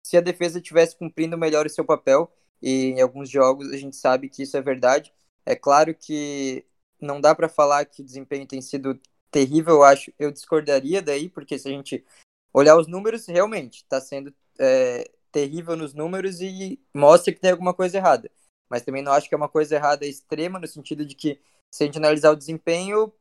se 0.05 0.17
a 0.17 0.22
defesa 0.22 0.62
tivesse 0.62 0.98
cumprindo 0.98 1.38
melhor 1.38 1.65
o 1.65 1.69
seu 1.69 1.86
papel. 1.86 2.31
E 2.62 2.91
em 2.91 3.01
alguns 3.01 3.29
jogos 3.29 3.69
a 3.72 3.77
gente 3.77 3.95
sabe 3.95 4.29
que 4.29 4.43
isso 4.43 4.55
é 4.55 4.62
verdade. 4.62 5.13
É 5.45 5.55
claro 5.55 5.93
que 5.93 6.65
não 7.00 7.19
dá 7.19 7.36
para 7.36 7.50
falar 7.50 7.86
que 7.86 8.01
o 8.01 8.05
desempenho 8.05 8.48
tem 8.48 8.62
sido 8.62 9.00
terrível, 9.29 9.75
eu 9.75 9.83
acho. 9.83 10.13
Eu 10.17 10.31
discordaria 10.31 11.01
daí, 11.01 11.29
porque 11.29 11.60
se 11.60 11.67
a 11.67 11.72
gente 11.72 12.05
olhar 12.53 12.77
os 12.77 12.88
números, 12.88 13.25
realmente 13.27 13.77
está 13.77 14.00
sendo 14.00 14.33
é, 14.60 15.10
terrível 15.31 15.75
nos 15.75 15.93
números 15.93 16.39
e 16.39 16.79
mostra 16.93 17.33
que 17.33 17.39
tem 17.41 17.51
alguma 17.51 17.74
coisa 17.74 17.98
errada. 17.98 18.31
Mas 18.73 18.81
também 18.81 19.03
não 19.03 19.11
acho 19.11 19.29
que 19.29 19.35
é 19.35 19.37
uma 19.37 19.47
coisa 19.47 19.75
errada 19.75 20.03
extrema, 20.03 20.57
no 20.57 20.65
sentido 20.65 21.05
de 21.05 21.13
que, 21.13 21.39
se 21.71 21.83
a 21.83 21.85
gente 21.85 21.99
analisar 21.99 22.31
o 22.31 22.35
desempenho, 22.35 23.13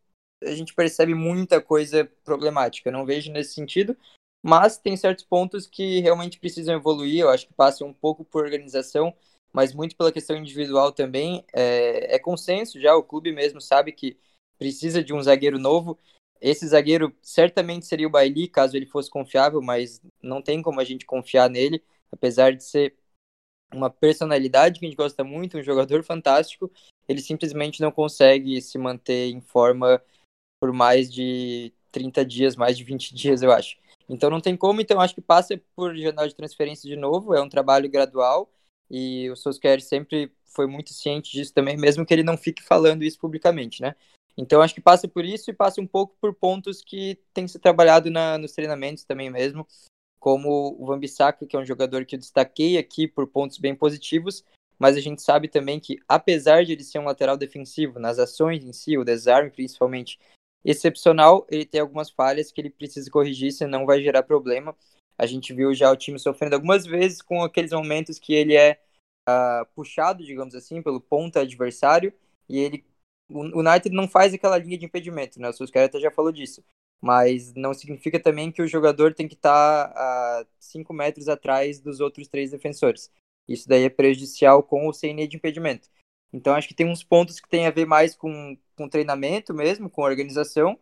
a 0.43 0.55
gente 0.55 0.73
percebe 0.73 1.15
muita 1.15 1.61
coisa 1.61 2.11
problemática. 2.25 2.91
Não 2.91 3.05
vejo 3.05 3.31
nesse 3.31 3.53
sentido, 3.53 3.95
mas 4.43 4.79
tem 4.79 4.97
certos 4.97 5.27
pontos 5.27 5.67
que 5.67 6.01
realmente 6.01 6.41
precisam 6.41 6.75
evoluir. 6.75 7.21
Eu 7.21 7.29
acho 7.29 7.47
que 7.47 7.53
passa 7.53 7.85
um 7.85 7.93
pouco 7.93 8.25
por 8.25 8.43
organização, 8.43 9.15
mas 9.53 9.75
muito 9.75 9.95
pela 9.95 10.11
questão 10.11 10.35
individual 10.39 10.91
também. 10.91 11.45
É, 11.53 12.15
é 12.15 12.19
consenso 12.19 12.81
já, 12.81 12.97
o 12.97 13.03
clube 13.03 13.31
mesmo 13.31 13.61
sabe 13.61 13.93
que 13.93 14.17
precisa 14.57 15.05
de 15.05 15.13
um 15.13 15.21
zagueiro 15.21 15.59
novo. 15.59 15.99
Esse 16.41 16.67
zagueiro 16.67 17.15
certamente 17.21 17.85
seria 17.85 18.07
o 18.07 18.11
Bailey, 18.11 18.49
caso 18.49 18.75
ele 18.75 18.87
fosse 18.87 19.11
confiável, 19.11 19.61
mas 19.61 20.01
não 20.23 20.41
tem 20.41 20.63
como 20.63 20.81
a 20.81 20.85
gente 20.85 21.05
confiar 21.05 21.51
nele, 21.51 21.85
apesar 22.11 22.57
de 22.57 22.65
ser 22.65 22.97
uma 23.73 23.91
personalidade 23.91 24.79
que 24.79 24.87
a 24.87 24.89
gente 24.89 24.97
gosta 24.97 25.25
muito, 25.25 25.59
um 25.59 25.63
jogador 25.63 26.03
fantástico, 26.03 26.71
ele 27.09 27.21
simplesmente 27.21 27.81
não 27.81 27.91
consegue 27.91 28.61
se 28.61 28.79
manter 28.79 29.31
em 29.31 29.41
forma 29.41 30.03
por 30.61 30.73
mais 30.73 31.13
de 31.13 31.73
30 31.91 32.25
dias, 32.25 32.57
mais 32.57 32.77
de 32.77 32.85
20 32.85 33.15
dias, 33.15 33.43
eu 33.43 33.53
acho. 33.53 33.77
Então 34.09 34.31
não 34.31 34.41
tem 34.41 34.57
como, 34.57 34.81
então 34.81 35.01
acho 35.01 35.15
que 35.15 35.21
passa 35.21 35.61
por 35.75 35.97
jornal 35.97 36.27
de 36.27 36.35
transferência 36.35 36.89
de 36.89 36.97
novo, 36.97 37.35
é 37.35 37.41
um 37.41 37.49
trabalho 37.49 37.91
gradual 37.91 38.51
e 38.91 39.31
o 39.31 39.37
Solskjaer 39.37 39.81
sempre 39.81 40.33
foi 40.45 40.67
muito 40.67 40.93
ciente 40.93 41.33
disso 41.33 41.53
também, 41.55 41.77
mesmo 41.77 42.05
que 42.05 42.13
ele 42.13 42.23
não 42.23 42.37
fique 42.37 42.63
falando 42.63 43.03
isso 43.03 43.19
publicamente, 43.19 43.81
né? 43.81 43.95
Então 44.37 44.63
acho 44.63 44.75
que 44.75 44.81
passa 44.81 45.07
por 45.07 45.25
isso 45.25 45.51
e 45.51 45.55
passa 45.55 45.81
um 45.81 45.87
pouco 45.87 46.17
por 46.21 46.35
pontos 46.35 46.83
que 46.83 47.19
tem 47.35 47.45
que 47.45 47.53
ser 47.53 47.59
trabalhado 47.59 48.11
na, 48.11 48.39
nos 48.39 48.53
treinamentos 48.53 49.05
também 49.05 49.31
mesmo, 49.31 49.67
como 50.23 50.77
o 50.79 50.87
Van 50.87 51.01
Bissaka, 51.01 51.45
que 51.45 51.57
é 51.57 51.59
um 51.59 51.67
jogador 51.67 52.05
que 52.05 52.15
eu 52.15 52.19
destaquei 52.19 52.79
aqui 52.79 53.09
por 53.09 53.27
pontos 53.27 53.59
bem 53.59 53.75
positivos, 53.75 54.45
mas 54.79 54.97
a 54.97 55.01
gente 55.01 55.21
sabe 55.21 55.49
também 55.49 55.81
que 55.81 55.99
apesar 56.07 56.65
de 56.65 56.71
ele 56.71 56.85
ser 56.85 57.01
um 57.01 57.07
lateral 57.07 57.37
defensivo 57.37 57.99
nas 57.99 58.21
ações 58.21 58.65
em 58.65 58.73
si, 58.73 58.97
o 58.97 59.05
desarme 59.05 59.51
principalmente, 59.51 60.21
excepcional, 60.65 61.45
ele 61.51 61.67
tem 61.67 61.81
algumas 61.81 62.09
falhas 62.09 62.53
que 62.53 62.61
ele 62.61 62.71
precisa 62.71 63.11
corrigir, 63.11 63.51
senão 63.51 63.85
vai 63.85 64.01
gerar 64.01 64.23
problema. 64.23 64.77
A 65.19 65.27
gente 65.27 65.53
viu 65.53 65.75
já 65.75 65.91
o 65.91 65.97
time 65.97 66.21
sofrendo 66.21 66.55
algumas 66.55 66.87
vezes 66.87 67.21
com 67.21 67.43
aqueles 67.43 67.73
momentos 67.73 68.21
que 68.21 68.33
ele 68.33 68.55
é 68.55 68.81
uh, 69.29 69.67
puxado, 69.75 70.25
digamos 70.25 70.55
assim, 70.55 70.81
pelo 70.81 71.01
ponta 71.01 71.41
adversário, 71.41 72.13
e 72.49 72.61
ele 72.61 72.85
o 73.29 73.59
United 73.59 73.91
não 73.91 74.07
faz 74.07 74.33
aquela 74.33 74.57
linha 74.57 74.79
de 74.79 74.85
impedimento, 74.85 75.41
né? 75.41 75.51
O 75.51 75.79
até 75.79 75.99
já 75.99 76.13
falou 76.13 76.31
disso. 76.31 76.63
Mas 77.03 77.53
não 77.55 77.75
significa 77.75 78.21
também 78.21 78.53
que 78.53 78.63
o 78.63 78.69
jogador 78.69 79.13
tem 79.13 79.27
que 79.27 79.35
estar 79.35 79.93
a 79.95 80.47
5 80.61 80.95
metros 80.95 81.29
atrás 81.29 81.81
dos 81.81 82.01
outros 82.01 82.29
três 82.29 82.51
defensores. 82.51 83.11
Isso 83.49 83.69
daí 83.69 83.85
é 83.85 83.91
prejudicial 83.91 84.63
com 84.63 84.93
sem 84.93 85.15
linha 85.15 85.27
de 85.27 85.37
impedimento. 85.37 85.89
Então 86.33 86.55
acho 86.55 86.69
que 86.69 86.75
tem 86.75 86.87
uns 86.87 87.03
pontos 87.03 87.41
que 87.41 87.49
tem 87.49 87.67
a 87.67 87.71
ver 87.71 87.87
mais 87.87 88.15
com, 88.15 88.57
com 88.77 88.89
treinamento 88.89 89.53
mesmo, 89.53 89.91
com 89.91 90.03
organização, 90.03 90.79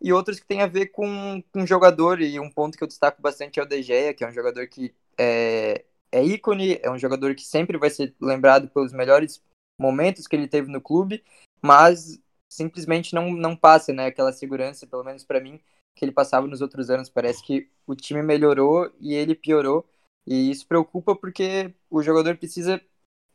e 0.00 0.12
outros 0.12 0.40
que 0.40 0.46
tem 0.46 0.62
a 0.62 0.66
ver 0.66 0.86
com, 0.86 1.42
com 1.52 1.66
jogador, 1.66 2.20
e 2.20 2.38
um 2.38 2.50
ponto 2.50 2.76
que 2.76 2.82
eu 2.82 2.88
destaco 2.88 3.20
bastante 3.20 3.60
é 3.60 3.62
o 3.62 3.66
De 3.66 3.82
Gea, 3.82 4.14
que 4.14 4.24
é 4.24 4.28
um 4.28 4.32
jogador 4.32 4.66
que 4.68 4.94
é, 5.16 5.84
é 6.10 6.24
ícone, 6.24 6.78
é 6.82 6.90
um 6.90 6.98
jogador 6.98 7.34
que 7.34 7.44
sempre 7.44 7.78
vai 7.78 7.90
ser 7.90 8.14
lembrado 8.20 8.68
pelos 8.68 8.92
melhores 8.92 9.42
momentos 9.78 10.26
que 10.26 10.34
ele 10.34 10.48
teve 10.48 10.70
no 10.70 10.80
clube, 10.80 11.22
mas 11.62 12.20
simplesmente 12.48 13.14
não, 13.14 13.30
não 13.32 13.56
passa, 13.56 13.92
né, 13.92 14.06
aquela 14.06 14.32
segurança, 14.32 14.86
pelo 14.86 15.04
menos 15.04 15.24
para 15.24 15.40
mim, 15.40 15.60
que 15.94 16.04
ele 16.04 16.12
passava 16.12 16.46
nos 16.46 16.60
outros 16.60 16.90
anos. 16.90 17.08
Parece 17.08 17.42
que 17.42 17.70
o 17.86 17.94
time 17.94 18.22
melhorou 18.22 18.92
e 19.00 19.14
ele 19.14 19.34
piorou, 19.34 19.84
e 20.26 20.50
isso 20.50 20.66
preocupa 20.66 21.14
porque 21.14 21.74
o 21.90 22.02
jogador 22.02 22.36
precisa 22.36 22.80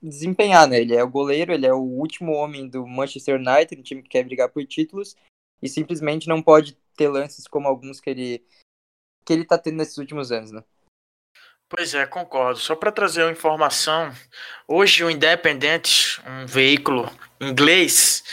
desempenhar, 0.01 0.67
né? 0.67 0.81
Ele 0.81 0.95
é 0.95 1.03
o 1.03 1.09
goleiro, 1.09 1.53
ele 1.53 1.65
é 1.65 1.73
o 1.73 1.79
último 1.79 2.33
homem 2.33 2.67
do 2.67 2.85
Manchester 2.85 3.35
United, 3.39 3.79
um 3.79 3.83
time 3.83 4.03
que 4.03 4.09
quer 4.09 4.23
brigar 4.23 4.49
por 4.49 4.65
títulos, 4.65 5.15
e 5.61 5.69
simplesmente 5.69 6.27
não 6.27 6.41
pode 6.41 6.77
ter 6.95 7.07
lances 7.07 7.47
como 7.47 7.67
alguns 7.67 7.99
que 7.99 8.09
ele 8.09 8.45
que 9.25 9.31
ele 9.31 9.45
tá 9.45 9.57
tendo 9.57 9.77
nesses 9.77 9.97
últimos 9.97 10.31
anos, 10.31 10.51
né? 10.51 10.63
Pois 11.75 11.95
é, 11.95 12.05
concordo. 12.05 12.59
Só 12.59 12.75
para 12.75 12.91
trazer 12.91 13.23
uma 13.23 13.31
informação, 13.31 14.13
hoje 14.67 15.03
o 15.03 15.09
Independente, 15.09 16.21
um 16.23 16.45
veículo 16.45 17.11
inglês, 17.41 18.23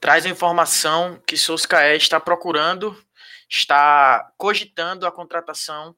traz 0.00 0.26
a 0.26 0.28
informação 0.28 1.22
que 1.24 1.36
Solskjaer 1.36 1.96
está 1.96 2.18
procurando, 2.18 3.00
está 3.48 4.28
cogitando 4.36 5.06
a 5.06 5.12
contratação 5.12 5.94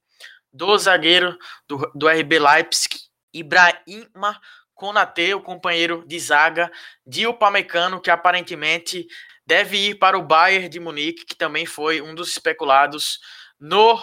do 0.53 0.77
zagueiro 0.77 1.39
do, 1.67 1.91
do 1.95 2.07
RB 2.07 2.39
Leipzig, 2.39 2.95
Ibrahima 3.33 4.39
Konate, 4.75 5.33
o 5.33 5.41
companheiro 5.41 6.05
de 6.07 6.21
zaga 6.21 6.71
de 7.07 7.27
Upamecano, 7.27 7.99
que 7.99 8.11
aparentemente 8.11 9.07
deve 9.47 9.79
ir 9.89 9.95
para 9.95 10.19
o 10.19 10.23
Bayern 10.23 10.69
de 10.69 10.79
Munique, 10.79 11.25
que 11.25 11.35
também 11.35 11.65
foi 11.65 12.03
um 12.03 12.15
dos 12.15 12.29
especulados 12.29 13.21
no 13.59 13.99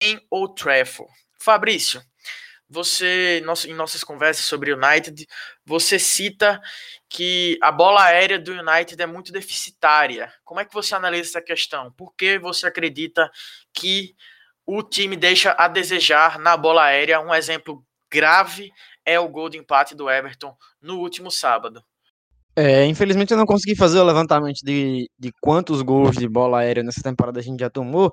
em 0.00 0.20
Old 0.32 0.60
Trafford. 0.60 1.12
Fabrício, 1.44 2.02
você 2.68 3.42
em 3.68 3.74
nossas 3.74 4.02
conversas 4.02 4.46
sobre 4.46 4.72
o 4.72 4.76
United, 4.76 5.26
você 5.64 5.98
cita 5.98 6.58
que 7.08 7.58
a 7.62 7.70
bola 7.70 8.02
aérea 8.02 8.38
do 8.38 8.52
United 8.52 9.00
é 9.00 9.06
muito 9.06 9.30
deficitária. 9.30 10.32
Como 10.42 10.58
é 10.58 10.64
que 10.64 10.72
você 10.72 10.94
analisa 10.94 11.28
essa 11.28 11.42
questão? 11.42 11.92
Por 11.92 12.14
que 12.16 12.38
você 12.38 12.66
acredita 12.66 13.30
que 13.74 14.14
o 14.66 14.82
time 14.82 15.16
deixa 15.16 15.54
a 15.58 15.68
desejar 15.68 16.38
na 16.38 16.56
bola 16.56 16.84
aérea? 16.84 17.20
Um 17.20 17.34
exemplo 17.34 17.84
grave 18.10 18.72
é 19.04 19.20
o 19.20 19.28
gol 19.28 19.50
de 19.50 19.58
empate 19.58 19.94
do 19.94 20.08
Everton 20.08 20.56
no 20.80 20.98
último 21.00 21.30
sábado. 21.30 21.84
É, 22.56 22.86
infelizmente 22.86 23.32
eu 23.32 23.36
não 23.36 23.44
consegui 23.44 23.76
fazer 23.76 23.98
o 23.98 24.04
levantamento 24.04 24.60
de, 24.62 25.10
de 25.18 25.30
quantos 25.42 25.82
gols 25.82 26.16
de 26.16 26.28
bola 26.28 26.60
aérea 26.60 26.82
nessa 26.82 27.02
temporada 27.02 27.40
a 27.40 27.42
gente 27.42 27.60
já 27.60 27.68
tomou, 27.68 28.12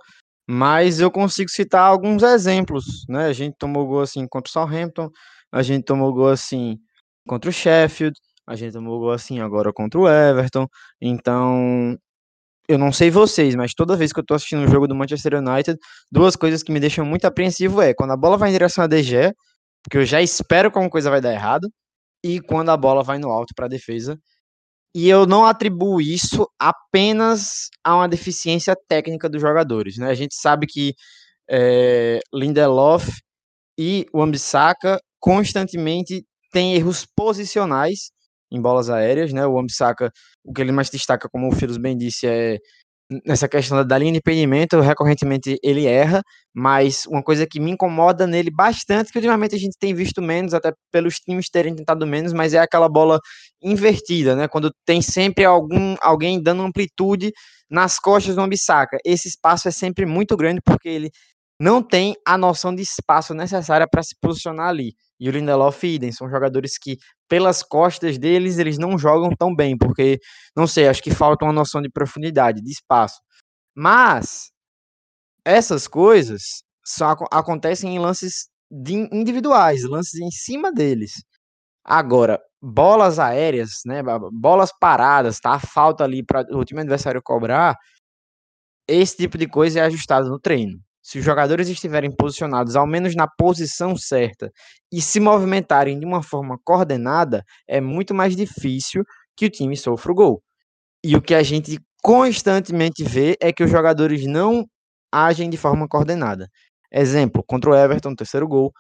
mas 0.54 1.00
eu 1.00 1.10
consigo 1.10 1.50
citar 1.50 1.84
alguns 1.88 2.24
exemplos, 2.24 3.06
né? 3.08 3.28
A 3.28 3.34
gente 3.34 3.56
tomou 3.58 3.88
gol 3.88 4.02
assim 4.02 4.28
contra 4.28 4.50
o 4.50 4.52
Southampton, 4.52 5.10
a 5.50 5.64
gente 5.64 5.86
tomou 5.86 6.14
gol 6.14 6.28
assim 6.28 6.78
contra 7.26 7.50
o 7.50 7.54
Sheffield, 7.54 8.20
a 8.46 8.54
gente 8.56 8.74
tomou 8.74 9.00
gol 9.00 9.12
assim 9.12 9.40
agora 9.40 9.72
contra 9.72 9.98
o 9.98 10.10
Everton. 10.10 10.68
Então, 11.02 11.98
eu 12.68 12.78
não 12.78 12.92
sei 12.92 13.10
vocês, 13.12 13.56
mas 13.56 13.74
toda 13.74 13.96
vez 13.98 14.12
que 14.14 14.20
eu 14.20 14.26
tô 14.26 14.34
assistindo 14.34 14.64
um 14.64 14.68
jogo 14.68 14.88
do 14.88 14.96
Manchester 14.96 15.36
United, 15.36 15.80
duas 16.12 16.36
coisas 16.36 16.64
que 16.64 16.72
me 16.74 16.82
deixam 16.82 17.06
muito 17.06 17.26
apreensivo 17.26 17.82
é 17.82 17.94
quando 17.94 18.12
a 18.12 18.18
bola 18.18 18.38
vai 18.38 18.50
em 18.50 18.54
direção 18.54 18.84
à 18.84 18.88
DG, 18.88 19.34
porque 19.84 20.00
eu 20.00 20.06
já 20.06 20.22
espero 20.22 20.70
que 20.72 20.78
alguma 20.78 20.92
coisa 20.92 21.10
vai 21.10 21.22
dar 21.22 21.34
errado, 21.34 21.70
e 22.24 22.42
quando 22.42 22.70
a 22.72 22.78
bola 22.78 23.04
vai 23.04 23.20
no 23.20 23.30
alto 23.32 23.54
para 23.56 23.68
a 23.68 23.70
defesa. 23.70 24.18
E 24.94 25.08
eu 25.08 25.26
não 25.26 25.46
atribuo 25.46 26.02
isso 26.02 26.48
apenas 26.60 27.70
a 27.84 27.96
uma 27.96 28.10
deficiência 28.10 28.76
técnica 28.88 29.30
dos 29.30 29.42
jogadores. 29.42 29.98
Né? 29.98 30.10
A 30.10 30.14
gente 30.14 30.36
sabe 30.36 30.68
que 30.68 30.94
é, 31.50 32.20
Lindelof 32.34 33.10
e 33.78 34.06
o 34.14 34.22
Ambissaca 34.22 35.00
constantemente 35.20 36.26
têm 36.52 36.76
erros 36.76 37.06
posicionais 37.16 38.12
em 38.52 38.62
bolas 38.62 38.90
aéreas. 38.90 39.32
Né? 39.32 39.48
O 39.48 39.58
Ambissaca, 39.58 40.12
o 40.44 40.52
que 40.52 40.62
ele 40.62 40.74
mais 40.74 40.90
destaca, 40.90 41.30
como 41.32 41.48
o 41.48 41.56
Firos 41.56 41.78
bem 41.78 41.98
disse, 41.98 42.28
é 42.28 42.58
nessa 43.26 43.48
questão 43.48 43.86
da 43.86 43.98
linha 43.98 44.14
de 44.14 44.18
impedimento, 44.20 44.80
recorrentemente 44.80 45.58
ele 45.62 45.86
erra, 45.86 46.22
mas 46.54 47.06
uma 47.08 47.22
coisa 47.22 47.46
que 47.46 47.60
me 47.60 47.72
incomoda 47.72 48.26
nele 48.26 48.50
bastante, 48.50 49.12
que 49.12 49.18
ultimamente 49.18 49.56
a 49.56 49.58
gente 49.58 49.76
tem 49.80 49.94
visto 49.94 50.22
menos, 50.22 50.54
até 50.54 50.72
pelos 50.92 51.16
times 51.16 51.50
terem 51.50 51.76
tentado 51.76 52.08
menos, 52.08 52.32
mas 52.34 52.54
é 52.54 52.60
aquela 52.60 52.88
bola 52.88 53.20
invertida, 53.62 54.36
né? 54.36 54.48
Quando 54.48 54.72
tem 54.86 55.02
sempre 55.02 55.44
algum 55.46 55.96
alguém 56.02 56.42
dando 56.42 56.64
amplitude 56.64 57.32
nas 57.70 58.00
costas 58.00 58.36
do 58.36 58.42
Ambissaca. 58.42 58.98
Esse 59.06 59.28
espaço 59.28 59.68
é 59.68 59.72
sempre 59.72 60.06
muito 60.06 60.36
grande 60.38 60.62
porque 60.64 60.90
ele 60.90 61.10
não 61.62 61.84
tem 61.84 62.16
a 62.26 62.40
noção 62.40 62.74
de 62.74 62.82
espaço 62.82 63.36
necessária 63.36 63.88
para 63.88 64.02
se 64.02 64.16
posicionar 64.20 64.70
ali. 64.70 64.96
E 65.20 65.30
o 65.30 65.32
Lindelof 65.32 65.84
e 65.84 65.94
Iden 65.94 66.12
são 66.12 66.28
jogadores 66.28 66.76
que, 66.76 66.98
pelas 67.30 67.62
costas 67.62 68.18
deles, 68.18 68.58
eles 68.58 68.80
não 68.80 68.98
jogam 68.98 69.30
tão 69.38 69.56
bem, 69.56 69.78
porque, 69.78 70.20
não 70.56 70.66
sei, 70.66 70.88
acho 70.88 71.04
que 71.04 71.12
falta 71.14 71.46
uma 71.46 71.54
noção 71.54 71.80
de 71.80 71.88
profundidade, 71.88 72.64
de 72.64 72.72
espaço. 72.72 73.22
Mas, 73.76 74.50
essas 75.46 75.88
coisas 75.88 76.64
só 76.84 77.16
acontecem 77.32 77.96
em 77.96 78.00
lances 78.00 78.50
individuais, 79.12 79.84
lances 79.84 80.20
em 80.20 80.32
cima 80.32 80.72
deles. 80.72 81.24
Agora, 81.84 82.42
bolas 82.60 83.20
aéreas, 83.20 83.82
né, 83.86 84.02
bolas 84.32 84.72
paradas, 84.80 85.40
tá? 85.40 85.60
Falta 85.60 86.04
ali 86.04 86.24
para 86.24 86.42
o 86.58 86.66
time 86.66 86.82
adversário 86.82 87.22
cobrar. 87.24 87.78
Esse 88.88 89.16
tipo 89.18 89.38
de 89.38 89.48
coisa 89.48 89.80
é 89.80 89.84
ajustado 89.84 90.28
no 90.28 90.40
treino. 90.40 90.80
Se 91.02 91.20
os 91.20 91.26
jogadores 91.26 91.68
estiverem 91.68 92.12
posicionados 92.12 92.76
ao 92.76 92.86
menos 92.86 93.16
na 93.16 93.28
posição 93.28 93.96
certa 93.98 94.52
e 94.92 95.02
se 95.02 95.20
movimentarem 95.20 96.00
de 96.00 96.06
uma 96.06 96.22
forma 96.22 96.60
coordenada, 96.64 97.44
é 97.68 97.82
muito 97.82 98.14
mais 98.14 98.36
difícil 98.36 99.04
que 99.36 99.46
o 99.46 99.50
time 99.50 99.76
sofra 99.76 100.12
o 100.12 100.16
gol. 100.16 100.44
E 101.04 101.16
o 101.16 101.22
que 101.22 101.34
a 101.34 101.42
gente 101.44 101.80
constantemente 102.04 103.04
vê 103.04 103.36
é 103.42 103.52
que 103.52 103.64
os 103.64 103.72
jogadores 103.72 104.26
não 104.26 104.66
agem 105.12 105.50
de 105.50 105.58
forma 105.58 105.88
coordenada. 105.88 106.48
Exemplo, 106.92 107.44
contra 107.46 107.72
o 107.72 107.76
Everton, 107.76 108.16
terceiro 108.16 108.48
gol, 108.48 108.72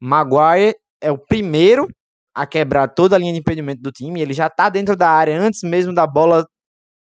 Maguire 0.00 0.76
é 1.00 1.10
o 1.10 1.18
primeiro 1.18 1.88
a 2.34 2.46
quebrar 2.46 2.88
toda 2.88 3.16
a 3.16 3.18
linha 3.18 3.32
de 3.32 3.38
impedimento 3.40 3.82
do 3.82 3.92
time. 3.92 4.20
Ele 4.20 4.32
já 4.32 4.46
está 4.46 4.68
dentro 4.68 4.96
da 4.96 5.10
área 5.10 5.38
antes 5.40 5.62
mesmo 5.62 5.94
da 5.94 6.06
bola 6.06 6.46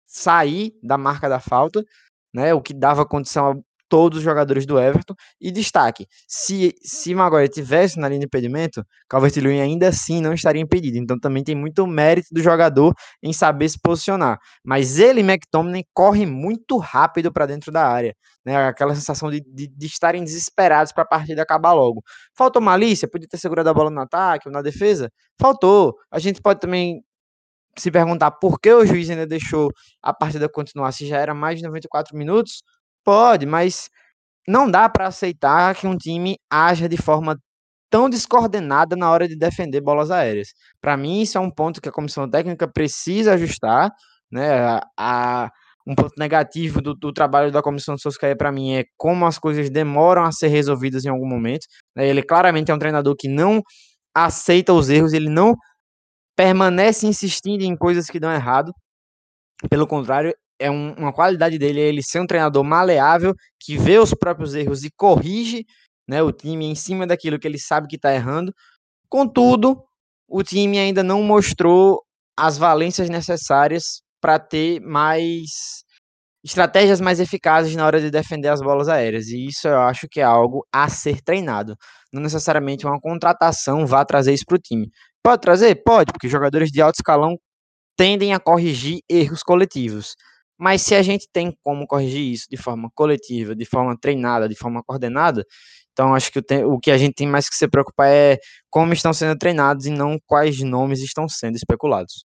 sair 0.08 0.74
da 0.84 0.98
marca 0.98 1.30
da 1.30 1.40
falta, 1.40 1.84
né? 2.34 2.54
O 2.54 2.62
que 2.62 2.74
dava 2.74 3.06
condição 3.06 3.63
todos 3.92 4.20
os 4.20 4.24
jogadores 4.24 4.66
do 4.66 4.80
Everton. 4.80 5.14
E 5.40 5.52
destaque: 5.52 6.08
se, 6.26 6.74
se 6.82 7.14
Maguire 7.14 7.50
tivesse 7.50 8.00
na 8.00 8.08
linha 8.08 8.22
de 8.22 8.26
impedimento, 8.26 8.84
Calvert-Lewin 9.10 9.60
ainda 9.60 9.90
assim 9.90 10.22
não 10.22 10.34
estaria 10.34 10.62
impedido. 10.62 10.98
Então 10.98 11.20
também 11.20 11.44
tem 11.44 11.54
muito 11.54 11.86
mérito 11.86 12.30
do 12.32 12.42
jogador 12.42 12.96
em 13.22 13.34
saber 13.34 13.68
se 13.68 13.78
posicionar. 13.80 14.40
Mas 14.64 14.98
ele 14.98 15.20
McTominay 15.20 15.84
corre 15.94 16.26
muito 16.26 16.78
rápido 16.78 17.32
para 17.34 17.46
dentro 17.46 17.72
da 17.72 17.86
área. 17.86 18.16
Né, 18.44 18.56
aquela 18.56 18.96
sensação 18.96 19.30
de, 19.30 19.40
de, 19.42 19.68
de 19.68 19.86
estarem 19.86 20.24
desesperados 20.24 20.92
para 20.92 21.04
a 21.04 21.08
partida 21.08 21.44
acabar 21.44 21.74
logo. 21.74 22.02
Faltou 22.36 22.60
malícia? 22.60 23.08
Podia 23.08 23.28
ter 23.28 23.38
segurado 23.38 23.70
a 23.70 23.74
bola 23.74 23.92
no 23.92 24.02
ataque 24.02 24.48
ou 24.48 24.52
na 24.52 24.64
defesa? 24.64 25.12
Faltou. 25.40 25.96
A 26.10 26.18
gente 26.18 26.42
pode 26.42 26.60
também 26.60 27.04
se 27.78 27.92
perguntar 27.92 28.32
por 28.32 28.60
que 28.60 28.72
o 28.74 28.86
juiz 28.86 29.10
ainda 29.10 29.26
deixou 29.28 29.72
a 30.02 30.14
partida 30.14 30.50
continuar 30.50 30.92
se 30.92 31.08
já 31.08 31.18
era 31.18 31.34
mais 31.34 31.58
de 31.58 31.64
94 31.64 32.18
minutos. 32.18 32.64
Pode, 33.03 33.46
mas 33.46 33.89
não 34.48 34.70
dá 34.70 34.89
para 34.89 35.08
aceitar 35.08 35.75
que 35.75 35.88
um 35.88 35.98
time 35.98 36.38
haja 36.50 36.88
de 36.89 36.98
forma 36.98 37.38
tão 37.89 38.10
descoordenada 38.10 38.96
na 38.96 39.12
hora 39.12 39.27
de 39.27 39.36
defender 39.36 39.81
bolas 39.81 40.12
aéreas. 40.12 40.50
Para 40.81 40.98
mim, 40.98 41.22
isso 41.22 41.38
é 41.38 41.41
um 41.41 41.51
ponto 41.51 41.81
que 41.81 41.89
a 41.89 41.91
comissão 41.91 42.29
técnica 42.29 42.67
precisa 42.67 43.34
ajustar, 43.34 43.91
né? 44.31 44.79
A, 44.98 45.50
um 45.86 45.96
ponto 45.96 46.13
negativo 46.17 46.81
do, 46.81 46.93
do 46.96 47.12
trabalho 47.12 47.51
da 47.51 47.62
comissão 47.62 47.96
de 47.96 48.01
Soscaia 48.01 48.36
para 48.36 48.51
mim 48.51 48.75
é 48.75 48.86
como 48.98 49.25
as 49.25 49.39
coisas 49.39 49.70
demoram 49.70 50.24
a 50.24 50.31
ser 50.31 50.48
resolvidas 50.48 51.05
em 51.05 51.10
algum 51.10 51.27
momento. 51.27 51.65
Né? 51.96 52.08
Ele 52.08 52.24
claramente 52.24 52.72
é 52.72 52.74
um 52.74 52.79
treinador 52.79 53.15
que 53.17 53.27
não 53.27 53.62
aceita 54.13 54.74
os 54.74 54.89
erros, 54.89 55.13
ele 55.13 55.29
não 55.29 55.55
permanece 56.36 57.08
insistindo 57.08 57.63
em 57.63 57.75
coisas 57.75 58.08
que 58.08 58.20
dão 58.20 58.31
errado. 58.31 58.74
Pelo 59.70 59.88
contrário, 59.88 60.36
é 60.62 60.70
um, 60.70 60.94
uma 60.94 61.12
qualidade 61.12 61.58
dele 61.58 61.82
é 61.82 61.88
ele 61.88 62.03
ser 62.03 62.20
um 62.20 62.27
treinador 62.27 62.63
maleável, 62.63 63.34
que 63.60 63.77
vê 63.77 63.98
os 63.98 64.13
próprios 64.13 64.53
erros 64.56 64.84
e 64.84 64.91
corrige 64.96 65.65
né, 66.08 66.22
o 66.22 66.32
time 66.32 66.65
em 66.65 66.75
cima 66.75 67.08
daquilo 67.08 67.39
que 67.39 67.48
ele 67.48 67.60
sabe 67.60 67.88
que 67.88 67.96
está 67.96 68.13
errando. 68.13 68.53
Contudo, 69.10 69.84
o 70.27 70.44
time 70.44 70.80
ainda 70.80 71.03
não 71.03 71.24
mostrou 71.24 72.01
as 72.38 72.58
valências 72.58 73.10
necessárias 73.10 74.01
para 74.22 74.39
ter 74.39 74.80
mais 74.82 75.84
estratégias 76.44 77.00
mais 77.00 77.20
eficazes 77.20 77.75
na 77.75 77.86
hora 77.86 78.01
de 78.01 78.10
defender 78.10 78.48
as 78.48 78.62
bolas 78.62 78.89
aéreas. 78.89 79.27
E 79.27 79.48
isso 79.48 79.68
eu 79.68 79.80
acho 79.82 80.08
que 80.10 80.20
é 80.20 80.24
algo 80.24 80.65
a 80.74 80.89
ser 80.89 81.22
treinado. 81.22 81.75
Não 82.12 82.22
necessariamente 82.22 82.86
uma 82.86 83.00
contratação 83.00 83.86
vá 83.86 84.03
trazer 84.03 84.34
isso 84.34 84.46
para 84.48 84.56
o 84.56 84.60
time. 84.60 84.89
Pode 85.24 85.41
trazer? 85.41 85.75
Pode, 85.84 86.12
porque 86.12 86.27
jogadores 86.27 86.72
de 86.72 86.82
alto 86.82 86.96
escalão 86.96 87.38
tendem 87.96 88.34
a 88.34 88.39
corrigir 88.39 89.00
erros 89.10 89.44
coletivos. 89.44 90.15
Mas 90.62 90.84
se 90.84 90.94
a 90.94 91.01
gente 91.01 91.27
tem 91.34 91.58
como 91.63 91.88
corrigir 91.88 92.34
isso 92.34 92.46
de 92.48 92.56
forma 92.56 92.88
coletiva, 92.94 93.56
de 93.56 93.65
forma 93.65 93.98
treinada, 94.00 94.48
de 94.48 94.53
forma 94.53 94.84
coordenada, 94.84 95.44
então 95.91 96.13
acho 96.13 96.32
que 96.32 96.38
o, 96.38 96.74
o 96.74 96.80
que 96.80 96.91
a 96.91 97.00
gente 97.00 97.15
tem 97.15 97.25
mais 97.25 97.50
que 97.50 97.56
se 97.56 97.68
preocupar 97.68 98.08
é 98.08 98.38
como 98.70 98.94
estão 98.94 99.12
sendo 99.12 99.36
treinados 99.36 99.88
e 99.88 99.89
não 99.89 100.20
quais 100.24 100.60
nomes 100.62 101.01
estão 101.01 101.27
sendo 101.27 101.56
especulados. 101.56 102.24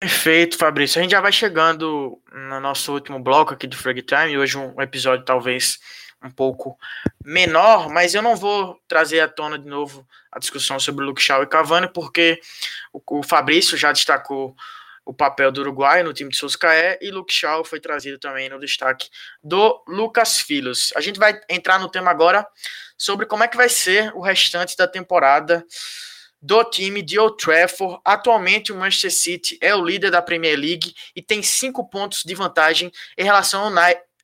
Perfeito, 0.00 0.58
Fabrício. 0.58 0.98
A 0.98 1.02
gente 1.02 1.12
já 1.12 1.20
vai 1.20 1.30
chegando 1.30 2.20
no 2.32 2.58
nosso 2.58 2.92
último 2.92 3.20
bloco 3.20 3.54
aqui 3.54 3.68
do 3.68 3.76
Frag 3.76 4.02
Time. 4.02 4.36
Hoje 4.36 4.58
um 4.58 4.82
episódio 4.82 5.24
talvez 5.24 5.78
um 6.20 6.32
pouco 6.32 6.76
menor, 7.24 7.88
mas 7.88 8.16
eu 8.16 8.22
não 8.22 8.34
vou 8.34 8.80
trazer 8.88 9.20
à 9.20 9.28
tona 9.28 9.56
de 9.56 9.68
novo 9.68 10.04
a 10.32 10.40
discussão 10.40 10.80
sobre 10.80 11.04
Luke 11.04 11.22
Shaw 11.22 11.44
e 11.44 11.46
Cavani, 11.46 11.88
porque 11.92 12.40
o, 12.92 13.00
o 13.18 13.22
Fabrício 13.22 13.76
já 13.76 13.92
destacou 13.92 14.56
o 15.08 15.14
papel 15.14 15.50
do 15.50 15.62
Uruguai 15.62 16.02
no 16.02 16.12
time 16.12 16.30
de 16.30 16.36
Soscaé 16.36 16.98
e 17.00 17.10
Luke 17.10 17.32
Shaw 17.32 17.64
foi 17.64 17.80
trazido 17.80 18.18
também 18.18 18.50
no 18.50 18.60
destaque 18.60 19.08
do 19.42 19.82
Lucas 19.88 20.38
Filhos. 20.38 20.92
A 20.94 21.00
gente 21.00 21.18
vai 21.18 21.40
entrar 21.48 21.80
no 21.80 21.88
tema 21.88 22.10
agora 22.10 22.46
sobre 22.98 23.24
como 23.24 23.42
é 23.42 23.48
que 23.48 23.56
vai 23.56 23.70
ser 23.70 24.14
o 24.14 24.20
restante 24.20 24.76
da 24.76 24.86
temporada 24.86 25.64
do 26.42 26.62
time 26.62 27.00
de 27.00 27.18
Old 27.18 27.38
Trafford. 27.42 27.98
Atualmente 28.04 28.70
o 28.70 28.76
Manchester 28.76 29.10
City 29.10 29.58
é 29.62 29.74
o 29.74 29.82
líder 29.82 30.10
da 30.10 30.20
Premier 30.20 30.58
League 30.58 30.94
e 31.16 31.22
tem 31.22 31.42
cinco 31.42 31.88
pontos 31.88 32.22
de 32.22 32.34
vantagem 32.34 32.92
em 33.16 33.24
relação 33.24 33.72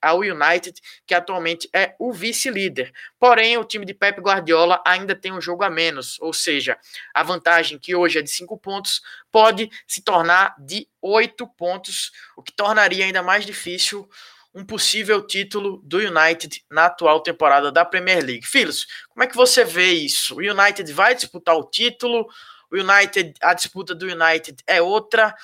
ao 0.05 0.19
United, 0.19 0.81
que 1.07 1.15
atualmente 1.15 1.69
é 1.73 1.95
o 1.99 2.13
vice-líder. 2.13 2.93
Porém, 3.19 3.57
o 3.57 3.65
time 3.65 3.87
de 3.87 3.95
Pep 3.95 4.21
Guardiola 4.21 4.83
ainda 4.87 5.15
tem 5.15 5.33
um 5.33 5.41
jogo 5.41 5.65
a 5.65 5.71
menos, 5.71 6.21
ou 6.21 6.33
seja, 6.33 6.79
a 7.13 7.23
vantagem 7.23 7.79
que 7.79 7.95
hoje 7.95 8.19
é 8.19 8.23
de 8.23 8.31
5 8.31 8.59
pontos 8.59 9.01
pode 9.33 9.71
se 9.87 10.03
tornar 10.03 10.55
de 10.59 10.87
8 11.01 11.47
pontos, 11.57 12.13
o 12.37 12.43
que 12.43 12.53
tornaria 12.53 13.05
ainda 13.05 13.23
mais 13.23 13.47
difícil 13.47 14.09
um 14.55 14.65
possível 14.65 15.27
título 15.27 15.81
do 15.83 15.99
United 15.99 16.65
na 16.71 16.87
atual 16.87 17.21
temporada 17.21 17.73
da 17.73 17.85
Premier 17.85 18.25
League. 18.25 18.47
Filhos, 18.47 18.87
como 19.09 19.25
é 19.25 19.27
que 19.27 19.35
você 19.35 19.65
vê 19.65 19.93
isso? 19.93 20.37
O 20.37 20.39
United 20.39 20.93
vai 20.93 21.15
disputar 21.15 21.57
o 21.57 21.69
título? 21.69 22.29
O 22.71 22.77
United, 22.77 23.35
a 23.43 23.53
disputa 23.53 23.95
do 23.95 24.07
United 24.07 24.63
é 24.67 24.81
outra 24.81 25.35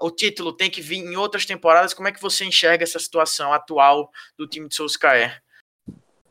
o 0.00 0.10
título 0.10 0.52
tem 0.52 0.70
que 0.70 0.80
vir 0.80 0.98
em 0.98 1.16
outras 1.16 1.46
temporadas. 1.46 1.94
Como 1.94 2.08
é 2.08 2.12
que 2.12 2.20
você 2.20 2.44
enxerga 2.44 2.84
essa 2.84 2.98
situação 2.98 3.52
atual 3.52 4.10
do 4.38 4.46
time 4.46 4.68
de 4.68 4.74
Solskjaer? 4.74 5.42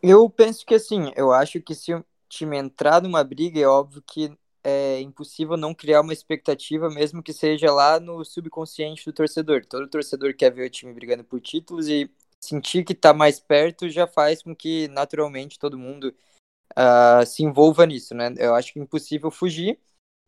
Eu 0.01 0.30
penso 0.30 0.65
que 0.65 0.75
assim, 0.75 1.12
eu 1.15 1.32
acho 1.32 1.62
que 1.62 1.73
se 1.73 1.93
o 1.93 2.06
time 2.30 2.58
entrar 2.58 3.01
numa 3.01 3.23
briga, 3.23 3.60
é 3.60 3.67
óbvio 3.67 4.04
que 4.06 4.32
é 4.63 4.99
impossível 4.99 5.56
não 5.56 5.73
criar 5.73 6.01
uma 6.01 6.13
expectativa, 6.13 6.89
mesmo 6.89 7.21
que 7.21 7.32
seja 7.32 7.71
lá 7.71 7.99
no 7.99 8.23
subconsciente 8.25 9.06
do 9.06 9.13
torcedor. 9.13 9.65
Todo 9.65 9.88
torcedor 9.88 10.34
quer 10.36 10.51
ver 10.51 10.65
o 10.65 10.69
time 10.69 10.93
brigando 10.93 11.23
por 11.23 11.39
títulos 11.39 11.88
e 11.88 12.10
sentir 12.39 12.84
que 12.84 12.93
está 12.93 13.13
mais 13.13 13.39
perto 13.39 13.89
já 13.89 14.08
faz 14.08 14.41
com 14.41 14.56
que 14.56 14.88
naturalmente 14.89 15.60
todo 15.60 15.78
mundo 15.78 16.13
uh, 16.73 17.25
se 17.25 17.43
envolva 17.43 17.86
nisso, 17.86 18.15
né? 18.15 18.34
Eu 18.38 18.56
acho 18.56 18.73
que 18.73 18.80
é 18.80 18.82
impossível 18.82 19.30
fugir 19.30 19.80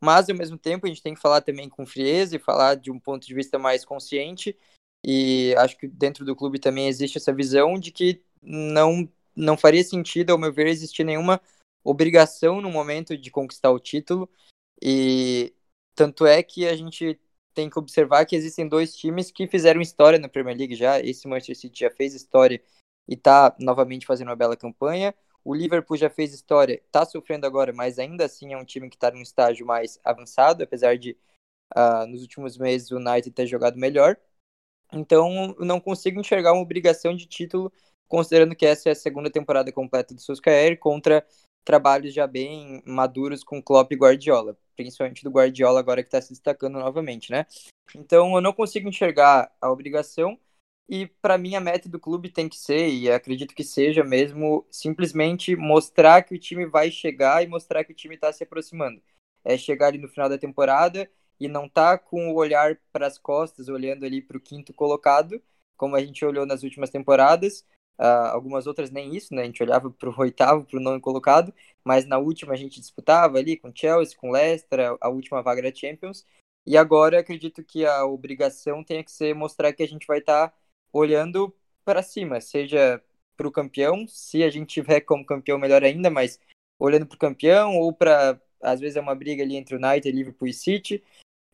mas 0.01 0.29
ao 0.29 0.35
mesmo 0.35 0.57
tempo 0.57 0.85
a 0.85 0.89
gente 0.89 1.01
tem 1.01 1.13
que 1.13 1.21
falar 1.21 1.41
também 1.41 1.69
com 1.69 1.85
frieza 1.85 2.35
e 2.35 2.39
falar 2.39 2.75
de 2.75 2.91
um 2.91 2.99
ponto 2.99 3.25
de 3.25 3.33
vista 3.33 3.57
mais 3.57 3.83
consciente. 3.83 4.57
E 5.05 5.55
acho 5.57 5.77
que 5.77 5.87
dentro 5.87 6.25
do 6.25 6.35
clube 6.35 6.59
também 6.59 6.87
existe 6.87 7.17
essa 7.17 7.33
visão 7.33 7.79
de 7.79 7.91
que 7.91 8.21
não, 8.41 9.09
não 9.35 9.57
faria 9.57 9.83
sentido, 9.83 10.31
ao 10.31 10.37
meu 10.37 10.51
ver, 10.53 10.67
existir 10.67 11.03
nenhuma 11.03 11.41
obrigação 11.83 12.61
no 12.61 12.69
momento 12.69 13.17
de 13.17 13.31
conquistar 13.31 13.71
o 13.71 13.79
título. 13.79 14.29
E 14.81 15.53
tanto 15.95 16.25
é 16.25 16.43
que 16.43 16.67
a 16.67 16.75
gente 16.75 17.19
tem 17.53 17.69
que 17.69 17.79
observar 17.79 18.25
que 18.25 18.35
existem 18.35 18.67
dois 18.67 18.95
times 18.95 19.31
que 19.31 19.47
fizeram 19.47 19.81
história 19.81 20.19
na 20.19 20.29
Premier 20.29 20.55
League 20.55 20.75
já. 20.75 20.99
Esse 20.99 21.27
Manchester 21.27 21.55
City 21.57 21.79
já 21.79 21.89
fez 21.89 22.13
história 22.13 22.61
e 23.07 23.15
está 23.15 23.55
novamente 23.59 24.05
fazendo 24.05 24.27
uma 24.27 24.35
bela 24.35 24.55
campanha. 24.55 25.15
O 25.47 25.55
Liverpool 25.55 25.95
já 25.95 26.09
fez 26.09 26.33
história, 26.33 26.73
está 26.73 27.05
sofrendo 27.05 27.47
agora, 27.47 27.71
mas 27.71 27.97
ainda 27.97 28.25
assim 28.25 28.51
é 28.51 28.57
um 28.57 28.65
time 28.65 28.89
que 28.89 28.97
está 28.97 29.09
num 29.09 29.21
estágio 29.21 29.65
mais 29.65 29.97
avançado, 30.03 30.61
apesar 30.61 30.97
de 30.97 31.17
uh, 31.73 32.05
nos 32.05 32.21
últimos 32.21 32.57
meses 32.57 32.91
o 32.91 32.97
United 32.97 33.31
ter 33.31 33.47
jogado 33.47 33.79
melhor. 33.79 34.17
Então, 34.91 35.55
não 35.57 35.79
consigo 35.79 36.19
enxergar 36.19 36.51
uma 36.51 36.61
obrigação 36.61 37.15
de 37.15 37.25
título, 37.25 37.71
considerando 38.09 38.57
que 38.57 38.65
essa 38.65 38.89
é 38.89 38.91
a 38.91 38.95
segunda 38.95 39.31
temporada 39.31 39.71
completa 39.71 40.13
do 40.13 40.19
Solskjaer 40.19 40.77
contra 40.77 41.25
trabalhos 41.63 42.13
já 42.13 42.27
bem 42.27 42.83
maduros 42.85 43.41
com 43.41 43.63
Klopp 43.63 43.89
e 43.93 43.95
Guardiola, 43.95 44.57
principalmente 44.75 45.23
do 45.23 45.31
Guardiola 45.31 45.79
agora 45.79 46.03
que 46.03 46.09
está 46.09 46.19
se 46.19 46.33
destacando 46.33 46.77
novamente, 46.77 47.31
né? 47.31 47.45
Então, 47.95 48.35
eu 48.35 48.41
não 48.41 48.51
consigo 48.51 48.89
enxergar 48.89 49.49
a 49.61 49.71
obrigação, 49.71 50.37
e 50.89 51.07
para 51.07 51.37
mim 51.37 51.55
a 51.55 51.59
meta 51.59 51.89
do 51.89 51.99
clube 51.99 52.29
tem 52.29 52.47
que 52.47 52.57
ser, 52.57 52.89
e 52.89 53.11
acredito 53.11 53.53
que 53.53 53.63
seja 53.63 54.03
mesmo, 54.03 54.65
simplesmente 54.71 55.55
mostrar 55.55 56.23
que 56.23 56.33
o 56.33 56.39
time 56.39 56.65
vai 56.65 56.89
chegar 56.89 57.43
e 57.43 57.47
mostrar 57.47 57.83
que 57.83 57.91
o 57.91 57.95
time 57.95 58.15
está 58.15 58.31
se 58.31 58.43
aproximando. 58.43 59.01
É 59.43 59.57
chegar 59.57 59.87
ali 59.87 59.97
no 59.97 60.07
final 60.07 60.29
da 60.29 60.37
temporada 60.37 61.09
e 61.39 61.47
não 61.47 61.67
tá 61.67 61.97
com 61.97 62.31
o 62.31 62.35
olhar 62.35 62.77
para 62.91 63.07
as 63.07 63.17
costas, 63.17 63.67
olhando 63.67 64.05
ali 64.05 64.21
para 64.21 64.37
o 64.37 64.41
quinto 64.41 64.73
colocado, 64.73 65.41
como 65.75 65.95
a 65.95 66.01
gente 66.01 66.23
olhou 66.25 66.45
nas 66.45 66.63
últimas 66.63 66.89
temporadas. 66.89 67.65
Uh, 67.99 68.29
algumas 68.31 68.67
outras 68.67 68.91
nem 68.91 69.15
isso, 69.15 69.33
né? 69.33 69.41
A 69.41 69.45
gente 69.45 69.63
olhava 69.63 69.89
para 69.89 70.09
o 70.09 70.19
oitavo, 70.19 70.63
para 70.65 70.77
o 70.77 70.81
nono 70.81 71.01
colocado, 71.01 71.53
mas 71.83 72.05
na 72.05 72.17
última 72.17 72.53
a 72.53 72.55
gente 72.55 72.79
disputava 72.79 73.37
ali 73.39 73.57
com 73.57 73.71
Chelsea, 73.73 74.17
com 74.17 74.31
Leicester, 74.31 74.95
a 75.01 75.09
última 75.09 75.41
vaga 75.41 75.63
da 75.63 75.73
Champions. 75.73 76.25
E 76.65 76.77
agora 76.77 77.19
acredito 77.19 77.63
que 77.63 77.85
a 77.85 78.05
obrigação 78.05 78.83
tem 78.83 79.03
que 79.03 79.11
ser 79.11 79.33
mostrar 79.33 79.73
que 79.73 79.81
a 79.81 79.87
gente 79.87 80.05
vai 80.05 80.19
estar 80.19 80.49
tá 80.49 80.55
olhando 80.91 81.55
para 81.85 82.01
cima, 82.03 82.41
seja 82.41 83.01
para 83.35 83.47
o 83.47 83.51
campeão, 83.51 84.07
se 84.07 84.43
a 84.43 84.49
gente 84.49 84.73
tiver 84.73 85.01
como 85.01 85.25
campeão, 85.25 85.59
melhor 85.59 85.83
ainda, 85.83 86.09
mas 86.09 86.39
olhando 86.79 87.05
para 87.05 87.15
o 87.15 87.19
campeão, 87.19 87.77
ou 87.77 87.93
para, 87.93 88.41
às 88.61 88.79
vezes, 88.79 88.97
é 88.97 89.01
uma 89.01 89.15
briga 89.15 89.43
ali 89.43 89.55
entre 89.55 89.75
United, 89.75 90.11
Liverpool 90.11 90.47
e 90.47 90.53
City. 90.53 91.03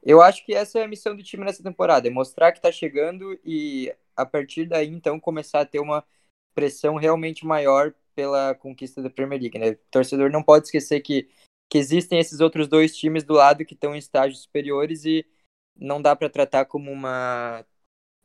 Eu 0.02 0.22
acho 0.22 0.46
que 0.46 0.54
essa 0.54 0.80
é 0.80 0.84
a 0.84 0.88
missão 0.88 1.16
do 1.16 1.24
time 1.24 1.46
nessa 1.46 1.64
temporada, 1.64 2.08
é 2.08 2.12
mostrar 2.12 2.52
que 2.52 2.60
está 2.60 2.72
chegando 2.72 3.40
e, 3.46 3.94
a 4.16 4.26
partir 4.26 4.66
daí, 4.66 4.90
então, 4.90 5.20
começar 5.20 5.62
a 5.62 5.66
ter 5.66 5.80
uma 5.80 6.04
pressão 6.56 6.96
realmente 6.96 7.46
maior 7.46 7.94
pela 8.16 8.54
conquista 8.56 9.02
da 9.02 9.10
Premier 9.10 9.42
League, 9.42 9.60
né? 9.60 9.72
O 9.72 9.78
torcedor 9.92 10.30
não 10.32 10.44
pode 10.44 10.66
esquecer 10.66 11.02
que, 11.02 11.30
que 11.70 11.78
existem 11.78 12.20
esses 12.20 12.40
outros 12.40 12.68
dois 12.68 12.96
times 12.96 13.24
do 13.24 13.34
lado 13.34 13.66
que 13.66 13.74
estão 13.74 13.96
em 13.96 14.00
estágios 14.00 14.44
superiores 14.44 15.06
e 15.06 15.26
não 15.76 16.02
dá 16.02 16.16
para 16.16 16.30
tratar 16.30 16.66
como 16.66 16.92
uma, 16.92 17.66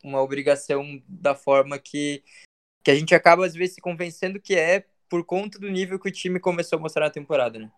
uma 0.03 0.23
obrigação 0.23 1.03
da 1.07 1.35
forma 1.35 1.79
que, 1.79 2.23
que 2.83 2.91
a 2.91 2.95
gente 2.95 3.15
acaba 3.15 3.45
às 3.45 3.55
vezes 3.55 3.75
se 3.77 3.81
convencendo 3.81 4.41
que 4.41 4.55
é 4.55 4.85
por 5.09 5.25
conta 5.25 5.59
do 5.59 5.69
nível 5.69 5.99
que 5.99 6.09
o 6.09 6.13
time 6.13 6.39
começou 6.39 6.79
a 6.79 6.83
mostrar 6.83 7.07
na 7.07 7.11
temporada, 7.11 7.59
né? 7.59 7.71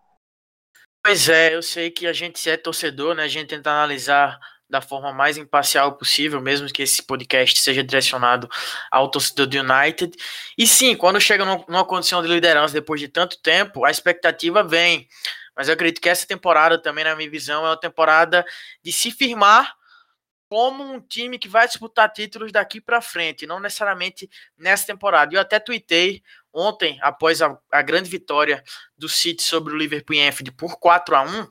Pois 1.04 1.28
é, 1.28 1.54
eu 1.54 1.62
sei 1.62 1.90
que 1.90 2.06
a 2.06 2.12
gente 2.12 2.48
é 2.48 2.56
torcedor, 2.56 3.14
né? 3.14 3.22
A 3.22 3.28
gente 3.28 3.48
tenta 3.48 3.70
analisar 3.70 4.38
da 4.68 4.80
forma 4.80 5.12
mais 5.12 5.36
imparcial 5.36 5.96
possível, 5.96 6.40
mesmo 6.40 6.68
que 6.68 6.82
esse 6.82 7.02
podcast 7.02 7.60
seja 7.60 7.82
direcionado 7.82 8.48
ao 8.90 9.10
torcedor 9.10 9.46
do 9.46 9.58
United. 9.58 10.16
E 10.56 10.66
sim, 10.66 10.94
quando 10.94 11.20
chega 11.20 11.44
numa 11.44 11.84
condição 11.84 12.22
de 12.22 12.28
liderança 12.28 12.72
depois 12.72 13.00
de 13.00 13.08
tanto 13.08 13.40
tempo, 13.42 13.84
a 13.84 13.90
expectativa 13.90 14.62
vem. 14.62 15.08
Mas 15.56 15.68
eu 15.68 15.74
acredito 15.74 16.00
que 16.00 16.08
essa 16.08 16.26
temporada 16.26 16.80
também, 16.80 17.04
na 17.04 17.16
minha 17.16 17.30
visão, 17.30 17.66
é 17.66 17.70
uma 17.70 17.80
temporada 17.80 18.44
de 18.82 18.92
se 18.92 19.10
firmar 19.10 19.74
como 20.50 20.82
um 20.82 21.00
time 21.00 21.38
que 21.38 21.48
vai 21.48 21.64
disputar 21.68 22.12
títulos 22.12 22.50
daqui 22.50 22.80
para 22.80 23.00
frente, 23.00 23.46
não 23.46 23.60
necessariamente 23.60 24.28
nessa 24.58 24.84
temporada. 24.84 25.32
Eu 25.32 25.40
até 25.40 25.60
tuitei 25.60 26.24
ontem, 26.52 26.98
após 27.02 27.40
a, 27.40 27.56
a 27.70 27.80
grande 27.82 28.10
vitória 28.10 28.60
do 28.98 29.08
City 29.08 29.44
sobre 29.44 29.72
o 29.72 29.76
Liverpool 29.76 30.16
em 30.16 30.26
Anfield 30.26 30.50
por 30.50 30.76
4 30.80 31.14
a 31.14 31.22
1 31.22 31.48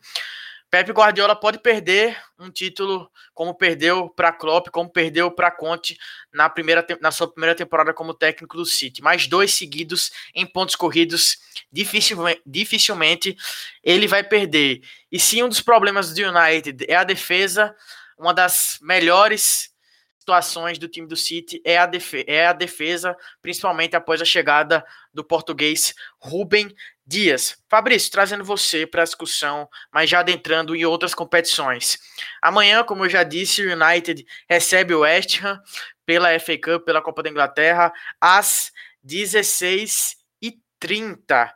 Pepe 0.69 0.91
Guardiola 0.91 1.35
pode 1.35 1.59
perder 1.59 2.15
um 2.37 2.51
título 2.51 3.09
como 3.33 3.55
perdeu 3.55 4.07
para 4.07 4.31
Klopp, 4.31 4.67
como 4.67 4.87
perdeu 4.87 5.31
para 5.31 5.49
Conte 5.49 5.97
na 6.31 6.47
primeira 6.47 6.85
na 7.01 7.09
sua 7.09 7.27
primeira 7.27 7.55
temporada 7.55 7.91
como 7.91 8.13
técnico 8.13 8.55
do 8.55 8.65
City. 8.65 9.01
Mais 9.01 9.25
dois 9.25 9.51
seguidos 9.51 10.11
em 10.35 10.45
pontos 10.45 10.75
corridos, 10.75 11.37
dificilmente, 11.71 12.41
dificilmente 12.45 13.35
ele 13.83 14.07
vai 14.07 14.23
perder. 14.23 14.81
E 15.11 15.19
sim, 15.19 15.41
um 15.41 15.49
dos 15.49 15.61
problemas 15.61 16.13
do 16.13 16.21
United 16.21 16.85
é 16.87 16.95
a 16.95 17.03
defesa, 17.03 17.75
uma 18.19 18.33
das 18.33 18.77
melhores 18.81 19.73
situações 20.19 20.77
do 20.77 20.87
time 20.87 21.07
do 21.07 21.15
City 21.15 21.59
é 21.65 21.77
a, 21.77 21.87
defesa, 21.87 22.25
é 22.27 22.45
a 22.45 22.53
defesa, 22.53 23.17
principalmente 23.41 23.95
após 23.95 24.21
a 24.21 24.25
chegada 24.25 24.85
do 25.11 25.23
português 25.23 25.95
Rubem 26.19 26.75
Dias. 27.03 27.57
Fabrício, 27.67 28.11
trazendo 28.11 28.43
você 28.43 28.85
para 28.85 29.01
a 29.01 29.05
discussão, 29.05 29.67
mas 29.91 30.09
já 30.09 30.19
adentrando 30.19 30.75
em 30.75 30.85
outras 30.85 31.15
competições. 31.15 31.97
Amanhã, 32.41 32.83
como 32.83 33.05
eu 33.05 33.09
já 33.09 33.23
disse, 33.23 33.65
o 33.65 33.73
United 33.73 34.23
recebe 34.47 34.93
o 34.93 34.99
West 34.99 35.41
Ham 35.41 35.59
pela 36.05 36.37
FA 36.39 36.57
Cup, 36.57 36.85
pela 36.85 37.01
Copa 37.01 37.23
da 37.23 37.29
Inglaterra, 37.29 37.91
às 38.21 38.71
16h30. 39.03 41.51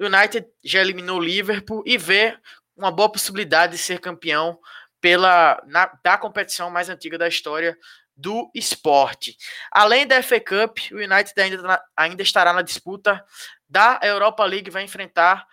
O 0.00 0.06
United 0.06 0.46
já 0.64 0.80
eliminou 0.80 1.18
o 1.18 1.22
Liverpool 1.22 1.84
e 1.86 1.96
vê 1.96 2.36
uma 2.76 2.90
boa 2.90 3.10
possibilidade 3.10 3.72
de 3.72 3.78
ser 3.78 4.00
campeão 4.00 4.58
pela 5.00 5.62
na, 5.66 5.90
da 6.02 6.18
competição 6.18 6.70
mais 6.70 6.88
antiga 6.88 7.18
da 7.18 7.28
história 7.28 7.76
do 8.16 8.50
esporte. 8.54 9.36
Além 9.70 10.06
da 10.06 10.22
FA 10.22 10.40
Cup, 10.40 10.78
o 10.90 10.96
United 10.96 11.32
ainda, 11.36 11.62
tá 11.62 11.84
ainda 11.96 12.22
estará 12.22 12.52
na 12.52 12.62
disputa 12.62 13.22
da 13.68 14.00
Europa 14.02 14.44
League, 14.44 14.70
vai 14.70 14.84
enfrentar 14.84 15.46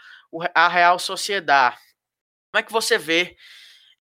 a 0.56 0.68
Real 0.68 0.98
Sociedade. 0.98 1.78
Como 2.52 2.60
é 2.60 2.64
que 2.64 2.72
você 2.72 2.98
vê 2.98 3.36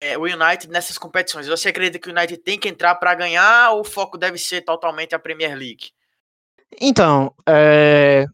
é, 0.01 0.19
o 0.19 0.23
United 0.23 0.69
nessas 0.69 0.99
competições? 0.99 1.47
Você 1.47 1.71
acredita 1.71 1.99
que 1.99 2.11
o 2.11 2.13
United 2.13 2.37
tem 2.43 2.59
que 2.59 2.69
entrar 2.69 2.95
para 2.97 3.15
ganhar 3.15 3.71
ou 3.71 3.81
o 3.81 3.85
foco 3.85 4.19
deve 4.19 4.37
ser 4.37 4.63
totalmente 4.63 5.15
a 5.15 5.19
Premier 5.19 5.57
League? 5.57 5.91
Então, 6.81 7.35
é, 7.49 8.27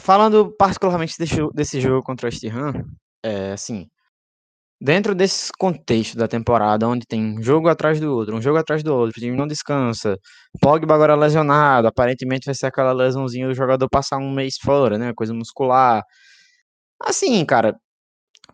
falando 0.00 0.50
particularmente 0.52 1.18
desse, 1.18 1.36
desse 1.52 1.80
jogo 1.80 2.02
contra 2.02 2.26
o 2.26 2.30
West 2.30 2.44
Ham, 2.44 2.84
é, 3.22 3.52
assim, 3.52 3.90
Dentro 4.82 5.14
desse 5.14 5.52
contexto 5.58 6.16
da 6.16 6.26
temporada, 6.26 6.88
onde 6.88 7.06
tem 7.06 7.38
um 7.38 7.42
jogo 7.42 7.68
atrás 7.68 8.00
do 8.00 8.14
outro, 8.14 8.34
um 8.36 8.40
jogo 8.40 8.56
atrás 8.58 8.82
do 8.82 8.94
outro, 8.94 9.18
o 9.18 9.20
time 9.20 9.36
não 9.36 9.46
descansa, 9.46 10.16
Pogba 10.58 10.94
agora 10.94 11.14
lesionado, 11.14 11.86
aparentemente 11.86 12.46
vai 12.46 12.54
ser 12.54 12.66
aquela 12.66 12.92
lesãozinha 12.92 13.46
do 13.46 13.54
jogador 13.54 13.88
passar 13.90 14.16
um 14.16 14.32
mês 14.32 14.54
fora, 14.62 14.96
né, 14.96 15.12
coisa 15.14 15.34
muscular. 15.34 16.02
Assim, 17.02 17.44
cara, 17.44 17.76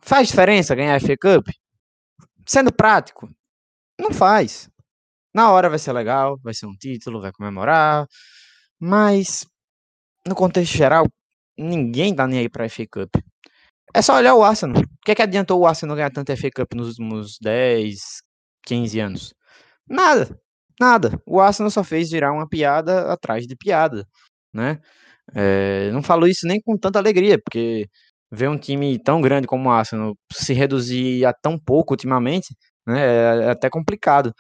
faz 0.03 0.29
diferença 0.29 0.75
ganhar 0.75 0.97
a 0.97 1.01
FA 1.01 1.17
Cup? 1.21 1.47
Sendo 2.47 2.73
prático, 2.73 3.29
não 4.01 4.13
faz. 4.13 4.69
Na 5.35 5.53
hora 5.53 5.71
vai 5.71 5.79
ser 5.79 5.93
legal, 5.93 6.39
vai 6.43 6.55
ser 6.55 6.67
um 6.67 6.77
título, 6.77 7.21
vai 7.21 7.33
comemorar, 7.33 8.07
mas 8.81 9.47
no 10.27 10.35
contexto 10.35 10.73
geral, 10.77 11.07
ninguém 11.59 12.15
tá 12.15 12.27
nem 12.27 12.41
aí 12.41 12.49
pra 12.49 12.69
FA 12.69 12.87
Cup. 12.91 13.17
É 13.95 14.03
só 14.03 14.17
olhar 14.17 14.35
o 14.35 14.43
Arsenal. 14.43 14.83
O 14.83 15.05
que, 15.05 15.13
é 15.13 15.15
que 15.15 15.23
adiantou 15.23 15.61
o 15.61 15.67
Arsenal 15.67 15.97
ganhar 15.97 16.11
tanto 16.11 16.37
FA 16.37 16.51
Cup 16.55 16.75
nos 16.75 16.89
últimos 16.89 17.39
10, 17.41 17.99
15 18.65 19.01
anos? 19.01 19.35
Nada. 19.89 20.39
Nada. 20.81 21.21
O 21.27 21.41
Arsenal 21.41 21.71
só 21.71 21.83
fez 21.85 22.11
virar 22.11 22.33
uma 22.33 22.49
piada 22.49 23.13
atrás 23.13 23.47
de 23.47 23.57
piada, 23.57 24.07
né? 24.53 24.81
É, 25.35 25.91
não 25.93 26.03
falo 26.03 26.29
isso 26.29 26.47
nem 26.47 26.61
com 26.61 26.77
tanta 26.79 26.99
alegria, 26.99 27.39
porque 27.43 27.89
ver 28.31 28.49
um 28.49 28.59
time 28.59 28.99
tão 28.99 29.21
grande 29.21 29.47
como 29.47 29.69
o 29.69 29.73
Arsenal 29.73 30.17
se 30.33 30.53
reduzir 30.55 31.25
a 31.27 31.33
tão 31.33 31.59
pouco 31.59 31.95
ultimamente, 31.95 32.55
né, 32.87 33.01
é, 33.01 33.45
é 33.47 33.51
até 33.51 33.71
complicado. 33.71 34.33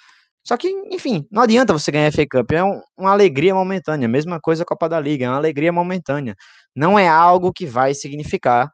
Só 0.47 0.57
que, 0.57 0.69
enfim, 0.93 1.27
não 1.31 1.43
adianta 1.43 1.73
você 1.73 1.91
ganhar 1.91 2.13
FA 2.13 2.25
Cup, 2.31 2.53
é 2.53 2.63
um, 2.65 2.81
uma 2.97 3.11
alegria 3.13 3.55
momentânea, 3.55 4.09
mesma 4.09 4.41
coisa 4.41 4.63
a 4.63 4.67
Copa 4.67 4.89
da 4.89 5.01
Liga, 5.01 5.27
é 5.27 5.29
uma 5.29 5.37
alegria 5.39 5.73
momentânea. 5.73 6.37
Não 6.75 6.99
é 6.99 7.09
algo 7.09 7.53
que 7.53 7.67
vai 7.67 7.95
significar 7.95 8.71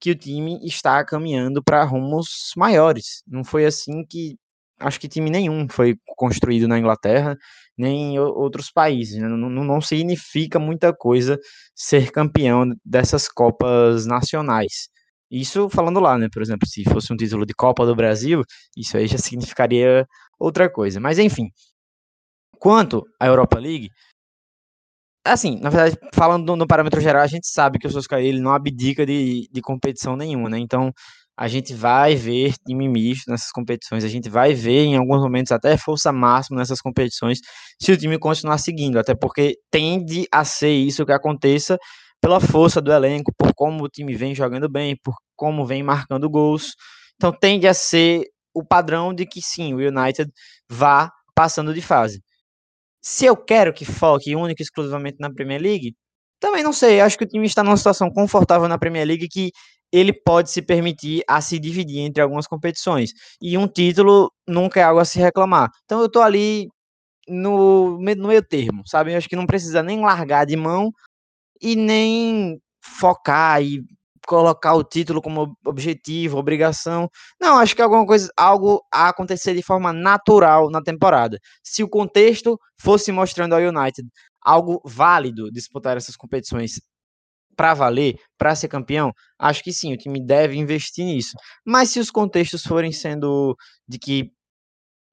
que 0.00 0.10
o 0.10 0.14
time 0.14 0.58
está 0.64 1.04
caminhando 1.04 1.62
para 1.62 1.84
rumos 1.84 2.52
maiores. 2.56 3.22
Não 3.26 3.44
foi 3.44 3.64
assim 3.66 4.04
que 4.04 4.36
acho 4.80 5.00
que 5.00 5.08
time 5.08 5.30
nenhum 5.30 5.66
foi 5.68 5.96
construído 6.16 6.68
na 6.68 6.78
Inglaterra, 6.78 7.36
nem 7.76 8.14
em 8.14 8.18
outros 8.18 8.70
países. 8.70 9.20
Né? 9.20 9.28
Não, 9.28 9.48
não, 9.50 9.80
significa 9.80 10.58
muita 10.58 10.92
coisa 10.94 11.38
ser 11.74 12.10
campeão 12.10 12.74
dessas 12.84 13.28
Copas 13.28 14.06
nacionais. 14.06 14.88
Isso 15.30 15.68
falando 15.68 15.98
lá, 16.00 16.16
né? 16.18 16.28
Por 16.32 16.42
exemplo, 16.42 16.68
se 16.68 16.84
fosse 16.84 17.12
um 17.12 17.16
título 17.16 17.44
de 17.44 17.54
Copa 17.54 17.84
do 17.84 17.96
Brasil, 17.96 18.42
isso 18.76 18.96
aí 18.96 19.06
já 19.08 19.18
significaria 19.18 20.06
outra 20.38 20.70
coisa. 20.70 21.00
Mas 21.00 21.18
enfim, 21.18 21.50
quanto 22.58 23.04
à 23.20 23.26
Europa 23.26 23.58
League, 23.58 23.90
assim, 25.26 25.58
na 25.60 25.70
verdade, 25.70 25.96
falando 26.14 26.56
no 26.56 26.66
parâmetro 26.66 27.00
geral, 27.00 27.22
a 27.22 27.26
gente 27.26 27.46
sabe 27.48 27.78
que 27.78 27.86
o 27.86 27.90
Solskjaer 27.90 28.24
ele 28.24 28.40
não 28.40 28.52
abdica 28.52 29.04
de, 29.04 29.48
de 29.52 29.60
competição 29.60 30.16
nenhuma, 30.16 30.48
né? 30.48 30.58
Então, 30.58 30.92
a 31.38 31.48
gente 31.48 31.74
vai 31.74 32.14
ver 32.16 32.54
time 32.66 32.88
misto 32.88 33.30
nessas 33.30 33.50
competições, 33.50 34.04
a 34.04 34.08
gente 34.08 34.30
vai 34.30 34.54
ver 34.54 34.84
em 34.84 34.96
alguns 34.96 35.20
momentos 35.20 35.52
até 35.52 35.76
força 35.76 36.10
máxima 36.10 36.58
nessas 36.58 36.80
competições, 36.80 37.40
se 37.80 37.92
o 37.92 37.96
time 37.96 38.18
continuar 38.18 38.58
seguindo, 38.58 38.98
até 38.98 39.14
porque 39.14 39.56
tende 39.70 40.26
a 40.32 40.44
ser 40.44 40.70
isso 40.72 41.04
que 41.04 41.12
aconteça 41.12 41.76
pela 42.22 42.40
força 42.40 42.80
do 42.80 42.90
elenco, 42.92 43.32
por 43.36 43.52
como 43.54 43.84
o 43.84 43.88
time 43.88 44.14
vem 44.14 44.34
jogando 44.34 44.68
bem, 44.68 44.96
por 45.04 45.14
como 45.36 45.66
vem 45.66 45.82
marcando 45.82 46.30
gols. 46.30 46.74
Então, 47.16 47.30
tende 47.32 47.66
a 47.68 47.74
ser 47.74 48.24
o 48.54 48.64
padrão 48.64 49.12
de 49.14 49.26
que 49.26 49.42
sim, 49.42 49.74
o 49.74 49.76
United 49.76 50.30
vá 50.70 51.10
passando 51.34 51.74
de 51.74 51.82
fase. 51.82 52.22
Se 53.08 53.24
eu 53.24 53.36
quero 53.36 53.72
que 53.72 53.84
foque 53.84 54.34
única 54.34 54.60
e 54.60 54.64
exclusivamente 54.64 55.18
na 55.20 55.32
Premier 55.32 55.62
League, 55.62 55.94
também 56.40 56.64
não 56.64 56.72
sei. 56.72 57.00
Acho 57.00 57.16
que 57.16 57.22
o 57.22 57.28
time 57.28 57.46
está 57.46 57.62
numa 57.62 57.76
situação 57.76 58.10
confortável 58.10 58.66
na 58.66 58.78
Premier 58.78 59.06
League 59.06 59.28
que 59.28 59.52
ele 59.92 60.12
pode 60.12 60.50
se 60.50 60.60
permitir 60.60 61.22
a 61.28 61.40
se 61.40 61.56
dividir 61.60 62.00
entre 62.00 62.20
algumas 62.20 62.48
competições. 62.48 63.12
E 63.40 63.56
um 63.56 63.68
título 63.68 64.32
nunca 64.44 64.80
é 64.80 64.82
algo 64.82 64.98
a 64.98 65.04
se 65.04 65.20
reclamar. 65.20 65.70
Então 65.84 66.00
eu 66.00 66.10
tô 66.10 66.20
ali 66.20 66.66
no, 67.28 67.96
no 67.96 68.26
meio 68.28 68.42
termo, 68.42 68.82
sabe? 68.86 69.12
Eu 69.12 69.18
acho 69.18 69.28
que 69.28 69.36
não 69.36 69.46
precisa 69.46 69.84
nem 69.84 70.00
largar 70.00 70.44
de 70.44 70.56
mão 70.56 70.90
e 71.62 71.76
nem 71.76 72.58
focar 72.82 73.62
e 73.62 73.84
colocar 74.26 74.74
o 74.74 74.84
título 74.84 75.22
como 75.22 75.56
objetivo, 75.64 76.38
obrigação. 76.38 77.08
Não, 77.40 77.58
acho 77.58 77.74
que 77.74 77.82
alguma 77.82 78.06
coisa, 78.06 78.30
algo 78.36 78.82
a 78.92 79.08
acontecer 79.08 79.54
de 79.54 79.62
forma 79.62 79.92
natural 79.92 80.70
na 80.70 80.82
temporada. 80.82 81.38
Se 81.62 81.82
o 81.82 81.88
contexto 81.88 82.58
fosse 82.80 83.12
mostrando 83.12 83.54
ao 83.54 83.60
United 83.60 84.08
algo 84.42 84.80
válido 84.84 85.50
disputar 85.50 85.96
essas 85.96 86.16
competições 86.16 86.80
para 87.56 87.74
valer, 87.74 88.16
para 88.38 88.54
ser 88.54 88.68
campeão, 88.68 89.12
acho 89.38 89.62
que 89.64 89.72
sim, 89.72 89.92
o 89.92 89.96
time 89.96 90.24
deve 90.24 90.56
investir 90.56 91.04
nisso. 91.06 91.32
Mas 91.64 91.90
se 91.90 91.98
os 91.98 92.10
contextos 92.10 92.62
forem 92.62 92.92
sendo 92.92 93.56
de 93.88 93.98
que 93.98 94.30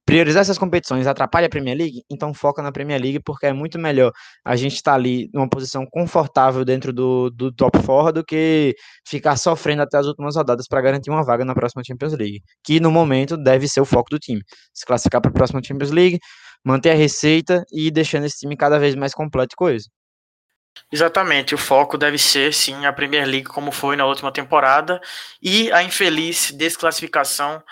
priorizar 0.05 0.41
essas 0.41 0.57
competições 0.57 1.07
atrapalha 1.07 1.47
a 1.47 1.49
Premier 1.49 1.77
League, 1.77 2.03
então 2.09 2.33
foca 2.33 2.61
na 2.61 2.71
Premier 2.71 3.01
League, 3.01 3.19
porque 3.19 3.45
é 3.45 3.53
muito 3.53 3.79
melhor 3.79 4.11
a 4.43 4.55
gente 4.55 4.75
estar 4.75 4.91
tá 4.91 4.95
ali 4.95 5.29
numa 5.33 5.49
posição 5.49 5.85
confortável 5.89 6.65
dentro 6.65 6.91
do, 6.91 7.29
do 7.29 7.51
top 7.51 7.81
4 7.83 8.13
do 8.13 8.25
que 8.25 8.75
ficar 9.07 9.37
sofrendo 9.37 9.81
até 9.81 9.97
as 9.97 10.05
últimas 10.05 10.35
rodadas 10.35 10.67
para 10.67 10.81
garantir 10.81 11.09
uma 11.09 11.23
vaga 11.23 11.45
na 11.45 11.55
próxima 11.55 11.83
Champions 11.85 12.13
League, 12.13 12.41
que 12.63 12.79
no 12.79 12.91
momento 12.91 13.37
deve 13.37 13.67
ser 13.67 13.81
o 13.81 13.85
foco 13.85 14.09
do 14.09 14.19
time. 14.19 14.41
Se 14.73 14.85
classificar 14.85 15.21
para 15.21 15.31
a 15.31 15.33
próxima 15.33 15.61
Champions 15.63 15.91
League, 15.91 16.19
manter 16.63 16.91
a 16.91 16.95
receita 16.95 17.63
e 17.71 17.87
ir 17.87 17.91
deixando 17.91 18.25
esse 18.25 18.39
time 18.39 18.57
cada 18.57 18.79
vez 18.79 18.95
mais 18.95 19.13
completo 19.13 19.53
e 19.53 19.57
coisa. 19.57 19.87
Exatamente, 20.91 21.55
o 21.55 21.57
foco 21.57 21.97
deve 21.97 22.17
ser 22.17 22.53
sim 22.53 22.85
a 22.85 22.93
Premier 22.93 23.25
League 23.25 23.47
como 23.47 23.71
foi 23.71 23.95
na 23.95 24.05
última 24.05 24.31
temporada 24.31 24.99
e 25.41 25.71
a 25.71 25.83
infeliz 25.83 26.51
desclassificação 26.51 27.63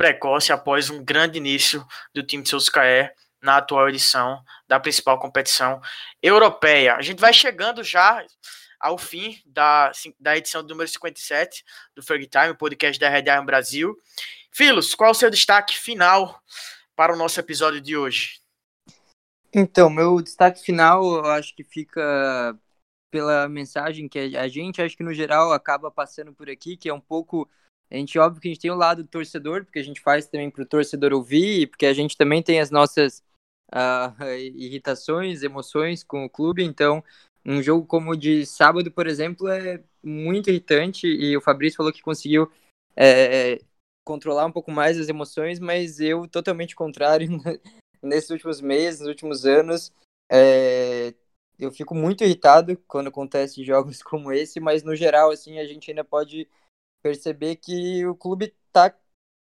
precoce 0.00 0.50
após 0.50 0.88
um 0.88 1.04
grande 1.04 1.36
início 1.36 1.86
do 2.14 2.22
time 2.22 2.42
de 2.42 2.48
Solskjaer 2.48 3.14
na 3.38 3.58
atual 3.58 3.86
edição 3.86 4.42
da 4.66 4.80
principal 4.80 5.18
competição 5.18 5.78
europeia. 6.22 6.94
A 6.94 7.02
gente 7.02 7.20
vai 7.20 7.34
chegando 7.34 7.84
já 7.84 8.24
ao 8.80 8.96
fim 8.96 9.38
da, 9.44 9.92
da 10.18 10.38
edição 10.38 10.62
número 10.62 10.88
57 10.88 11.62
do 11.94 12.02
Ferg 12.02 12.26
Time, 12.26 12.56
podcast 12.56 12.98
da 12.98 13.10
Red 13.10 13.24
Iron 13.30 13.44
Brasil. 13.44 13.94
Filos, 14.50 14.94
qual 14.94 15.10
o 15.10 15.14
seu 15.14 15.28
destaque 15.28 15.76
final 15.76 16.42
para 16.96 17.12
o 17.12 17.16
nosso 17.16 17.38
episódio 17.38 17.78
de 17.78 17.94
hoje? 17.94 18.40
Então, 19.52 19.90
meu 19.90 20.22
destaque 20.22 20.62
final, 20.62 21.04
eu 21.16 21.26
acho 21.26 21.54
que 21.54 21.62
fica 21.62 22.58
pela 23.10 23.46
mensagem 23.50 24.08
que 24.08 24.18
a 24.18 24.48
gente, 24.48 24.80
acho 24.80 24.96
que 24.96 25.04
no 25.04 25.12
geral, 25.12 25.52
acaba 25.52 25.90
passando 25.90 26.32
por 26.32 26.48
aqui, 26.48 26.74
que 26.74 26.88
é 26.88 26.94
um 26.94 27.00
pouco. 27.00 27.46
A 27.90 27.96
gente, 27.96 28.18
óbvio 28.18 28.40
que 28.40 28.48
a 28.48 28.50
gente 28.52 28.60
tem 28.60 28.70
o 28.70 28.76
lado 28.76 29.02
do 29.02 29.08
torcedor, 29.08 29.64
porque 29.64 29.78
a 29.78 29.82
gente 29.82 30.00
faz 30.00 30.26
também 30.26 30.50
para 30.50 30.62
o 30.62 30.66
torcedor 30.66 31.12
ouvir, 31.12 31.66
porque 31.66 31.86
a 31.86 31.92
gente 31.92 32.16
também 32.16 32.42
tem 32.42 32.60
as 32.60 32.70
nossas 32.70 33.22
uh, 33.72 34.24
irritações, 34.54 35.42
emoções 35.42 36.04
com 36.04 36.24
o 36.24 36.30
clube. 36.30 36.62
Então, 36.62 37.02
um 37.44 37.62
jogo 37.62 37.86
como 37.86 38.12
o 38.12 38.16
de 38.16 38.46
sábado, 38.46 38.90
por 38.92 39.06
exemplo, 39.06 39.48
é 39.48 39.82
muito 40.02 40.50
irritante 40.50 41.06
e 41.06 41.36
o 41.36 41.40
Fabrício 41.40 41.78
falou 41.78 41.92
que 41.92 42.02
conseguiu 42.02 42.50
é, 42.96 43.60
controlar 44.04 44.46
um 44.46 44.52
pouco 44.52 44.70
mais 44.70 44.98
as 44.98 45.08
emoções, 45.08 45.58
mas 45.58 46.00
eu 46.00 46.28
totalmente 46.28 46.76
contrário 46.76 47.28
nesses 48.02 48.30
últimos 48.30 48.60
meses, 48.60 49.00
nos 49.00 49.08
últimos 49.08 49.46
anos. 49.46 49.92
É, 50.30 51.14
eu 51.58 51.70
fico 51.70 51.94
muito 51.94 52.24
irritado 52.24 52.76
quando 52.88 53.08
acontece 53.08 53.64
jogos 53.64 54.02
como 54.04 54.32
esse, 54.32 54.60
mas 54.60 54.82
no 54.82 54.94
geral, 54.94 55.30
assim, 55.30 55.58
a 55.58 55.66
gente 55.66 55.90
ainda 55.90 56.04
pode 56.04 56.48
perceber 57.02 57.56
que 57.56 58.06
o 58.06 58.14
clube 58.14 58.54
está 58.66 58.94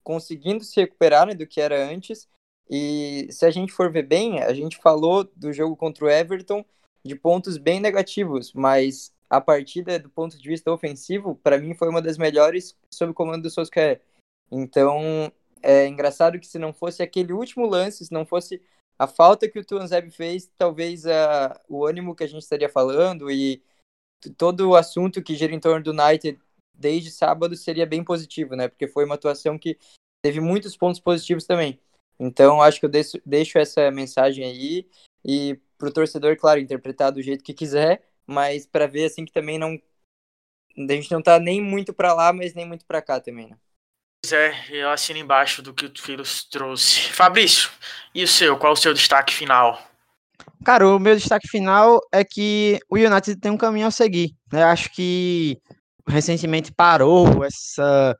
conseguindo 0.02 0.64
se 0.64 0.80
recuperar 0.80 1.26
né, 1.26 1.34
do 1.34 1.46
que 1.46 1.60
era 1.60 1.88
antes. 1.88 2.28
E 2.68 3.28
se 3.30 3.44
a 3.44 3.50
gente 3.50 3.72
for 3.72 3.90
ver 3.90 4.04
bem, 4.04 4.42
a 4.42 4.52
gente 4.52 4.78
falou 4.78 5.24
do 5.36 5.52
jogo 5.52 5.76
contra 5.76 6.04
o 6.04 6.10
Everton 6.10 6.64
de 7.04 7.14
pontos 7.14 7.58
bem 7.58 7.80
negativos, 7.80 8.52
mas 8.52 9.12
a 9.28 9.40
partida 9.40 9.98
do 9.98 10.08
ponto 10.08 10.38
de 10.38 10.48
vista 10.48 10.70
ofensivo, 10.70 11.34
para 11.36 11.58
mim 11.58 11.74
foi 11.74 11.88
uma 11.88 12.02
das 12.02 12.16
melhores 12.16 12.76
sob 12.90 13.12
o 13.12 13.14
comando 13.14 13.42
do 13.42 13.50
Solskjaer. 13.50 14.00
Então, 14.50 15.32
é 15.62 15.86
engraçado 15.86 16.38
que 16.38 16.46
se 16.46 16.58
não 16.58 16.72
fosse 16.72 17.02
aquele 17.02 17.32
último 17.32 17.66
lance, 17.66 18.04
se 18.04 18.12
não 18.12 18.26
fosse 18.26 18.62
a 18.98 19.06
falta 19.06 19.48
que 19.48 19.58
o 19.58 19.64
Tuanzeb 19.64 20.10
fez, 20.10 20.50
talvez 20.56 21.06
a, 21.06 21.60
o 21.68 21.86
ânimo 21.86 22.14
que 22.14 22.24
a 22.24 22.26
gente 22.26 22.42
estaria 22.42 22.68
falando 22.68 23.30
e 23.30 23.62
todo 24.36 24.68
o 24.68 24.76
assunto 24.76 25.22
que 25.22 25.34
gira 25.34 25.54
em 25.54 25.60
torno 25.60 25.82
do 25.82 25.90
United 25.90 26.38
desde 26.74 27.10
sábado 27.10 27.56
seria 27.56 27.86
bem 27.86 28.02
positivo, 28.04 28.56
né? 28.56 28.68
Porque 28.68 28.88
foi 28.88 29.04
uma 29.04 29.14
atuação 29.14 29.58
que 29.58 29.78
teve 30.22 30.40
muitos 30.40 30.76
pontos 30.76 31.00
positivos 31.00 31.44
também. 31.44 31.80
Então, 32.18 32.62
acho 32.62 32.78
que 32.78 32.86
eu 32.86 32.90
deixo, 32.90 33.20
deixo 33.24 33.58
essa 33.58 33.90
mensagem 33.90 34.44
aí 34.44 34.88
e 35.24 35.58
para 35.76 35.88
o 35.88 35.92
torcedor, 35.92 36.36
claro, 36.36 36.60
interpretar 36.60 37.10
do 37.10 37.22
jeito 37.22 37.42
que 37.42 37.54
quiser, 37.54 38.06
mas 38.26 38.66
para 38.66 38.86
ver 38.86 39.06
assim 39.06 39.24
que 39.24 39.32
também 39.32 39.58
não 39.58 39.78
a 40.76 40.92
gente 40.92 41.12
não 41.12 41.20
tá 41.20 41.38
nem 41.38 41.60
muito 41.60 41.92
para 41.92 42.14
lá, 42.14 42.32
mas 42.32 42.54
nem 42.54 42.66
muito 42.66 42.86
para 42.86 43.02
cá 43.02 43.20
também, 43.20 43.48
né? 43.48 43.58
Pois 44.24 44.32
é, 44.32 44.54
eu 44.70 44.88
assino 44.88 45.18
embaixo 45.18 45.60
do 45.60 45.74
que 45.74 45.86
o 45.86 45.92
Filos 45.94 46.44
trouxe. 46.44 47.10
Fabrício, 47.10 47.70
e 48.14 48.22
o 48.22 48.28
seu? 48.28 48.56
Qual 48.56 48.72
o 48.72 48.76
seu 48.76 48.94
destaque 48.94 49.34
final? 49.34 49.82
Cara, 50.64 50.86
o 50.86 50.98
meu 50.98 51.16
destaque 51.16 51.48
final 51.48 52.00
é 52.12 52.24
que 52.24 52.78
o 52.88 52.96
United 52.96 53.36
tem 53.40 53.50
um 53.50 53.56
caminho 53.56 53.88
a 53.88 53.90
seguir. 53.90 54.36
Né? 54.52 54.62
Acho 54.62 54.90
que 54.92 55.60
recentemente 56.08 56.72
parou 56.72 57.44
essa, 57.44 58.16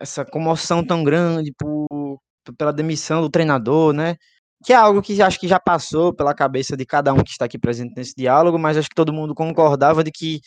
essa 0.00 0.24
comoção 0.24 0.84
tão 0.84 1.04
grande 1.04 1.52
por, 1.58 2.18
pela 2.58 2.72
demissão 2.72 3.20
do 3.20 3.30
treinador, 3.30 3.92
né? 3.92 4.16
que 4.64 4.72
é 4.72 4.76
algo 4.76 5.02
que 5.02 5.20
acho 5.20 5.38
que 5.38 5.46
já 5.46 5.60
passou 5.60 6.12
pela 6.14 6.34
cabeça 6.34 6.76
de 6.76 6.86
cada 6.86 7.12
um 7.12 7.22
que 7.22 7.30
está 7.30 7.44
aqui 7.44 7.58
presente 7.58 7.94
nesse 7.96 8.14
diálogo, 8.16 8.58
mas 8.58 8.78
acho 8.78 8.88
que 8.88 8.94
todo 8.94 9.12
mundo 9.12 9.34
concordava 9.34 10.02
de 10.02 10.10
que, 10.10 10.40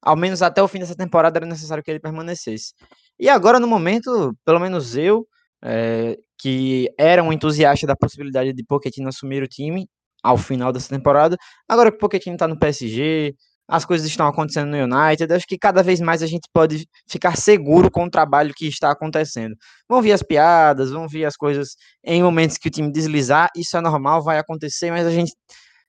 ao 0.00 0.14
menos 0.14 0.42
até 0.42 0.62
o 0.62 0.68
fim 0.68 0.78
dessa 0.78 0.94
temporada, 0.94 1.38
era 1.38 1.46
necessário 1.46 1.82
que 1.82 1.90
ele 1.90 1.98
permanecesse. 1.98 2.74
E 3.18 3.30
agora, 3.30 3.58
no 3.58 3.66
momento, 3.66 4.36
pelo 4.44 4.60
menos 4.60 4.94
eu, 4.94 5.26
é, 5.64 6.18
que 6.38 6.92
era 6.98 7.22
um 7.22 7.32
entusiasta 7.32 7.86
da 7.86 7.96
possibilidade 7.96 8.52
de 8.52 8.64
Pochettino 8.64 9.08
assumir 9.08 9.42
o 9.42 9.48
time 9.48 9.88
ao 10.22 10.36
final 10.36 10.70
dessa 10.70 10.90
temporada, 10.90 11.36
agora 11.66 11.90
que 11.90 11.98
Pochettino 11.98 12.34
está 12.34 12.46
no 12.46 12.58
PSG, 12.58 13.34
as 13.72 13.86
coisas 13.86 14.06
estão 14.06 14.26
acontecendo 14.26 14.68
no 14.68 14.76
United, 14.76 15.32
acho 15.32 15.46
que 15.46 15.56
cada 15.56 15.82
vez 15.82 15.98
mais 15.98 16.22
a 16.22 16.26
gente 16.26 16.46
pode 16.52 16.86
ficar 17.08 17.38
seguro 17.38 17.90
com 17.90 18.04
o 18.04 18.10
trabalho 18.10 18.52
que 18.54 18.66
está 18.66 18.90
acontecendo. 18.90 19.56
Vão 19.88 20.02
vir 20.02 20.12
as 20.12 20.22
piadas, 20.22 20.90
vão 20.90 21.08
vir 21.08 21.24
as 21.24 21.36
coisas 21.36 21.70
em 22.04 22.22
momentos 22.22 22.58
que 22.58 22.68
o 22.68 22.70
time 22.70 22.92
deslizar, 22.92 23.48
isso 23.56 23.74
é 23.74 23.80
normal, 23.80 24.22
vai 24.22 24.38
acontecer, 24.38 24.90
mas 24.90 25.06
a 25.06 25.10
gente, 25.10 25.32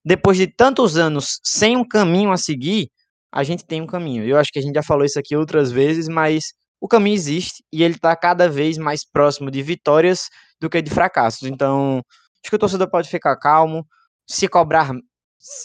depois 0.03 0.37
de 0.37 0.47
tantos 0.47 0.95
anos 0.95 1.41
sem 1.43 1.75
um 1.75 1.85
caminho 1.85 2.31
a 2.31 2.37
seguir, 2.37 2.87
a 3.29 3.43
gente 3.43 3.65
tem 3.65 3.81
um 3.81 3.87
caminho. 3.87 4.23
Eu 4.23 4.37
acho 4.37 4.49
que 4.49 4.59
a 4.59 4.61
gente 4.61 4.75
já 4.75 4.83
falou 4.83 5.03
isso 5.03 5.19
aqui 5.19 5.35
outras 5.35 5.69
vezes, 5.69 6.07
mas 6.07 6.53
o 6.79 6.87
caminho 6.87 7.15
existe 7.15 7.65
e 7.69 7.83
ele 7.83 7.95
está 7.95 8.15
cada 8.15 8.47
vez 8.47 8.77
mais 8.77 9.01
próximo 9.05 9.51
de 9.51 9.61
vitórias 9.61 10.29
do 10.57 10.69
que 10.69 10.81
de 10.81 10.89
fracassos. 10.89 11.49
Então, 11.49 11.97
acho 11.97 12.49
que 12.49 12.55
o 12.55 12.59
torcedor 12.59 12.89
pode 12.89 13.09
ficar 13.09 13.35
calmo, 13.35 13.85
se 14.25 14.47
cobrar 14.47 14.93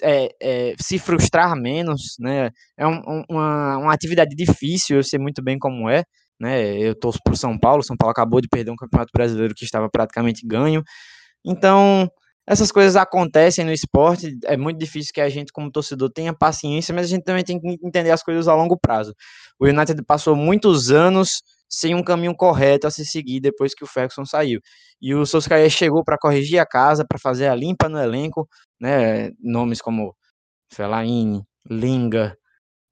é, 0.02 0.28
é, 0.40 0.74
se 0.80 0.98
frustrar 0.98 1.54
menos, 1.56 2.16
né? 2.18 2.50
É 2.76 2.86
um, 2.86 3.24
uma, 3.28 3.78
uma 3.78 3.92
atividade 3.92 4.34
difícil, 4.34 4.96
eu 4.96 5.04
sei 5.04 5.18
muito 5.18 5.42
bem 5.42 5.58
como 5.58 5.88
é, 5.88 6.04
né? 6.40 6.76
Eu 6.78 6.94
torço 6.94 7.18
para 7.22 7.34
o 7.34 7.36
São 7.36 7.58
Paulo, 7.58 7.82
São 7.82 7.96
Paulo 7.96 8.10
acabou 8.10 8.40
de 8.40 8.48
perder 8.48 8.70
um 8.70 8.76
campeonato 8.76 9.10
brasileiro 9.12 9.54
que 9.54 9.64
estava 9.64 9.88
praticamente 9.90 10.46
ganho. 10.46 10.82
Então, 11.44 12.10
essas 12.46 12.72
coisas 12.72 12.96
acontecem 12.96 13.64
no 13.64 13.72
esporte, 13.72 14.36
é 14.44 14.56
muito 14.56 14.78
difícil 14.78 15.12
que 15.12 15.20
a 15.20 15.28
gente, 15.28 15.52
como 15.52 15.70
torcedor, 15.70 16.10
tenha 16.10 16.32
paciência, 16.32 16.94
mas 16.94 17.06
a 17.06 17.08
gente 17.08 17.24
também 17.24 17.44
tem 17.44 17.60
que 17.60 17.78
entender 17.84 18.10
as 18.10 18.22
coisas 18.22 18.48
a 18.48 18.54
longo 18.54 18.78
prazo. 18.78 19.14
O 19.60 19.66
United 19.66 20.02
passou 20.04 20.34
muitos 20.34 20.90
anos 20.90 21.42
sem 21.68 21.94
um 21.94 22.02
caminho 22.02 22.34
correto 22.34 22.86
a 22.86 22.90
se 22.90 23.04
seguir 23.04 23.40
depois 23.40 23.74
que 23.74 23.84
o 23.84 23.86
Ferguson 23.86 24.24
saiu. 24.24 24.60
E 25.00 25.14
o 25.14 25.26
Solskjaer 25.26 25.70
chegou 25.70 26.02
para 26.04 26.18
corrigir 26.18 26.58
a 26.58 26.66
casa, 26.66 27.04
para 27.06 27.18
fazer 27.18 27.48
a 27.48 27.54
limpa 27.54 27.88
no 27.88 27.98
elenco, 27.98 28.48
né? 28.80 29.30
Nomes 29.40 29.80
como 29.80 30.14
Fellaini, 30.72 31.42
Linga, 31.70 32.36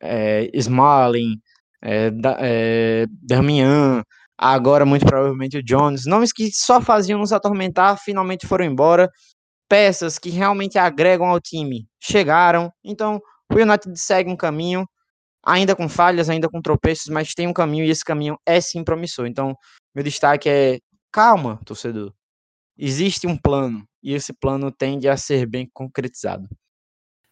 é, 0.01 0.51
Smalling, 0.55 1.37
é, 1.83 2.11
é, 2.41 3.07
Darmian, 3.23 4.03
agora 4.39 4.85
muito 4.85 5.07
provavelmente 5.07 5.59
o 5.59 5.63
Jones, 5.63 6.07
nomes 6.07 6.33
que 6.33 6.51
só 6.53 6.81
faziam 6.81 7.19
nos 7.21 7.33
atormentar, 7.33 7.99
finalmente 8.03 8.47
foram 8.47 8.65
embora. 8.65 9.11
Peças 9.69 10.19
que 10.19 10.31
realmente 10.31 10.79
agregam 10.79 11.27
ao 11.29 11.41
time 11.41 11.89
chegaram. 12.01 12.71
Então, 12.85 13.21
o 13.53 13.57
United 13.57 13.99
segue 13.99 14.31
um 14.31 14.37
caminho 14.37 14.87
ainda 15.47 15.77
com 15.77 15.89
falhas, 15.89 16.29
ainda 16.29 16.49
com 16.49 16.61
tropeços, 16.61 17.07
mas 17.07 17.33
tem 17.33 17.47
um 17.47 17.53
caminho 17.53 17.85
e 17.85 17.91
esse 17.91 18.05
caminho 18.05 18.37
é 18.45 18.61
sim 18.61 18.83
promissor. 18.83 19.27
Então, 19.27 19.57
meu 19.95 20.03
destaque 20.03 20.49
é 20.49 20.81
calma, 21.13 21.61
torcedor. 21.65 22.13
Existe 22.77 23.27
um 23.27 23.37
plano 23.37 23.87
e 24.03 24.13
esse 24.13 24.33
plano 24.33 24.73
tende 24.73 25.09
a 25.09 25.17
ser 25.17 25.47
bem 25.47 25.71
concretizado. 25.73 26.49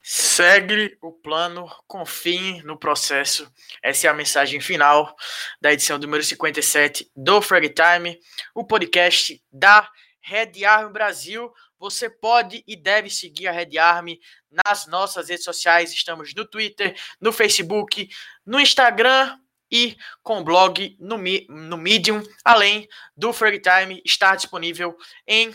Segue 0.00 0.96
o 1.02 1.12
plano, 1.12 1.66
confie 1.86 2.62
no 2.62 2.78
processo. 2.78 3.50
Essa 3.82 4.06
é 4.06 4.10
a 4.10 4.14
mensagem 4.14 4.60
final 4.60 5.14
da 5.60 5.72
edição 5.72 5.98
número 5.98 6.22
57 6.22 7.10
do 7.16 7.40
Frag 7.40 7.70
Time, 7.70 8.18
o 8.54 8.64
podcast 8.64 9.42
da 9.50 9.88
Red 10.20 10.64
Army 10.64 10.92
Brasil. 10.92 11.50
Você 11.84 12.08
pode 12.08 12.64
e 12.66 12.76
deve 12.76 13.10
seguir 13.10 13.46
a 13.46 13.52
Red 13.52 13.76
Army 13.76 14.18
nas 14.50 14.86
nossas 14.86 15.28
redes 15.28 15.44
sociais. 15.44 15.92
Estamos 15.92 16.32
no 16.34 16.46
Twitter, 16.46 16.98
no 17.20 17.30
Facebook, 17.30 18.08
no 18.46 18.58
Instagram 18.58 19.38
e 19.70 19.94
com 20.22 20.42
blog 20.42 20.96
no, 20.98 21.18
no 21.18 21.76
Medium, 21.76 22.22
além 22.42 22.88
do 23.14 23.34
Frag 23.34 23.60
Time 23.60 24.00
estar 24.02 24.34
disponível 24.34 24.96
em, 25.28 25.52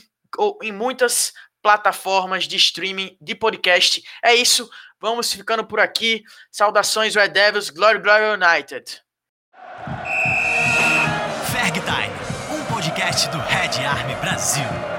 em 0.62 0.72
muitas 0.72 1.34
plataformas 1.64 2.44
de 2.44 2.58
streaming 2.58 3.18
de 3.20 3.34
podcast. 3.34 4.04
É 4.24 4.36
isso, 4.36 4.70
vamos 5.02 5.34
ficando 5.34 5.66
por 5.66 5.80
aqui. 5.80 6.24
Saudações 6.52 7.16
Red 7.16 7.30
Devils, 7.30 7.72
Glory 7.72 7.98
Glory 7.98 8.40
United. 8.40 9.02
Ferg 11.52 11.80
Time, 11.80 12.56
um 12.56 12.66
podcast 12.72 13.28
do 13.30 13.40
Red 13.40 13.84
Army 13.84 14.14
Brasil. 14.18 14.99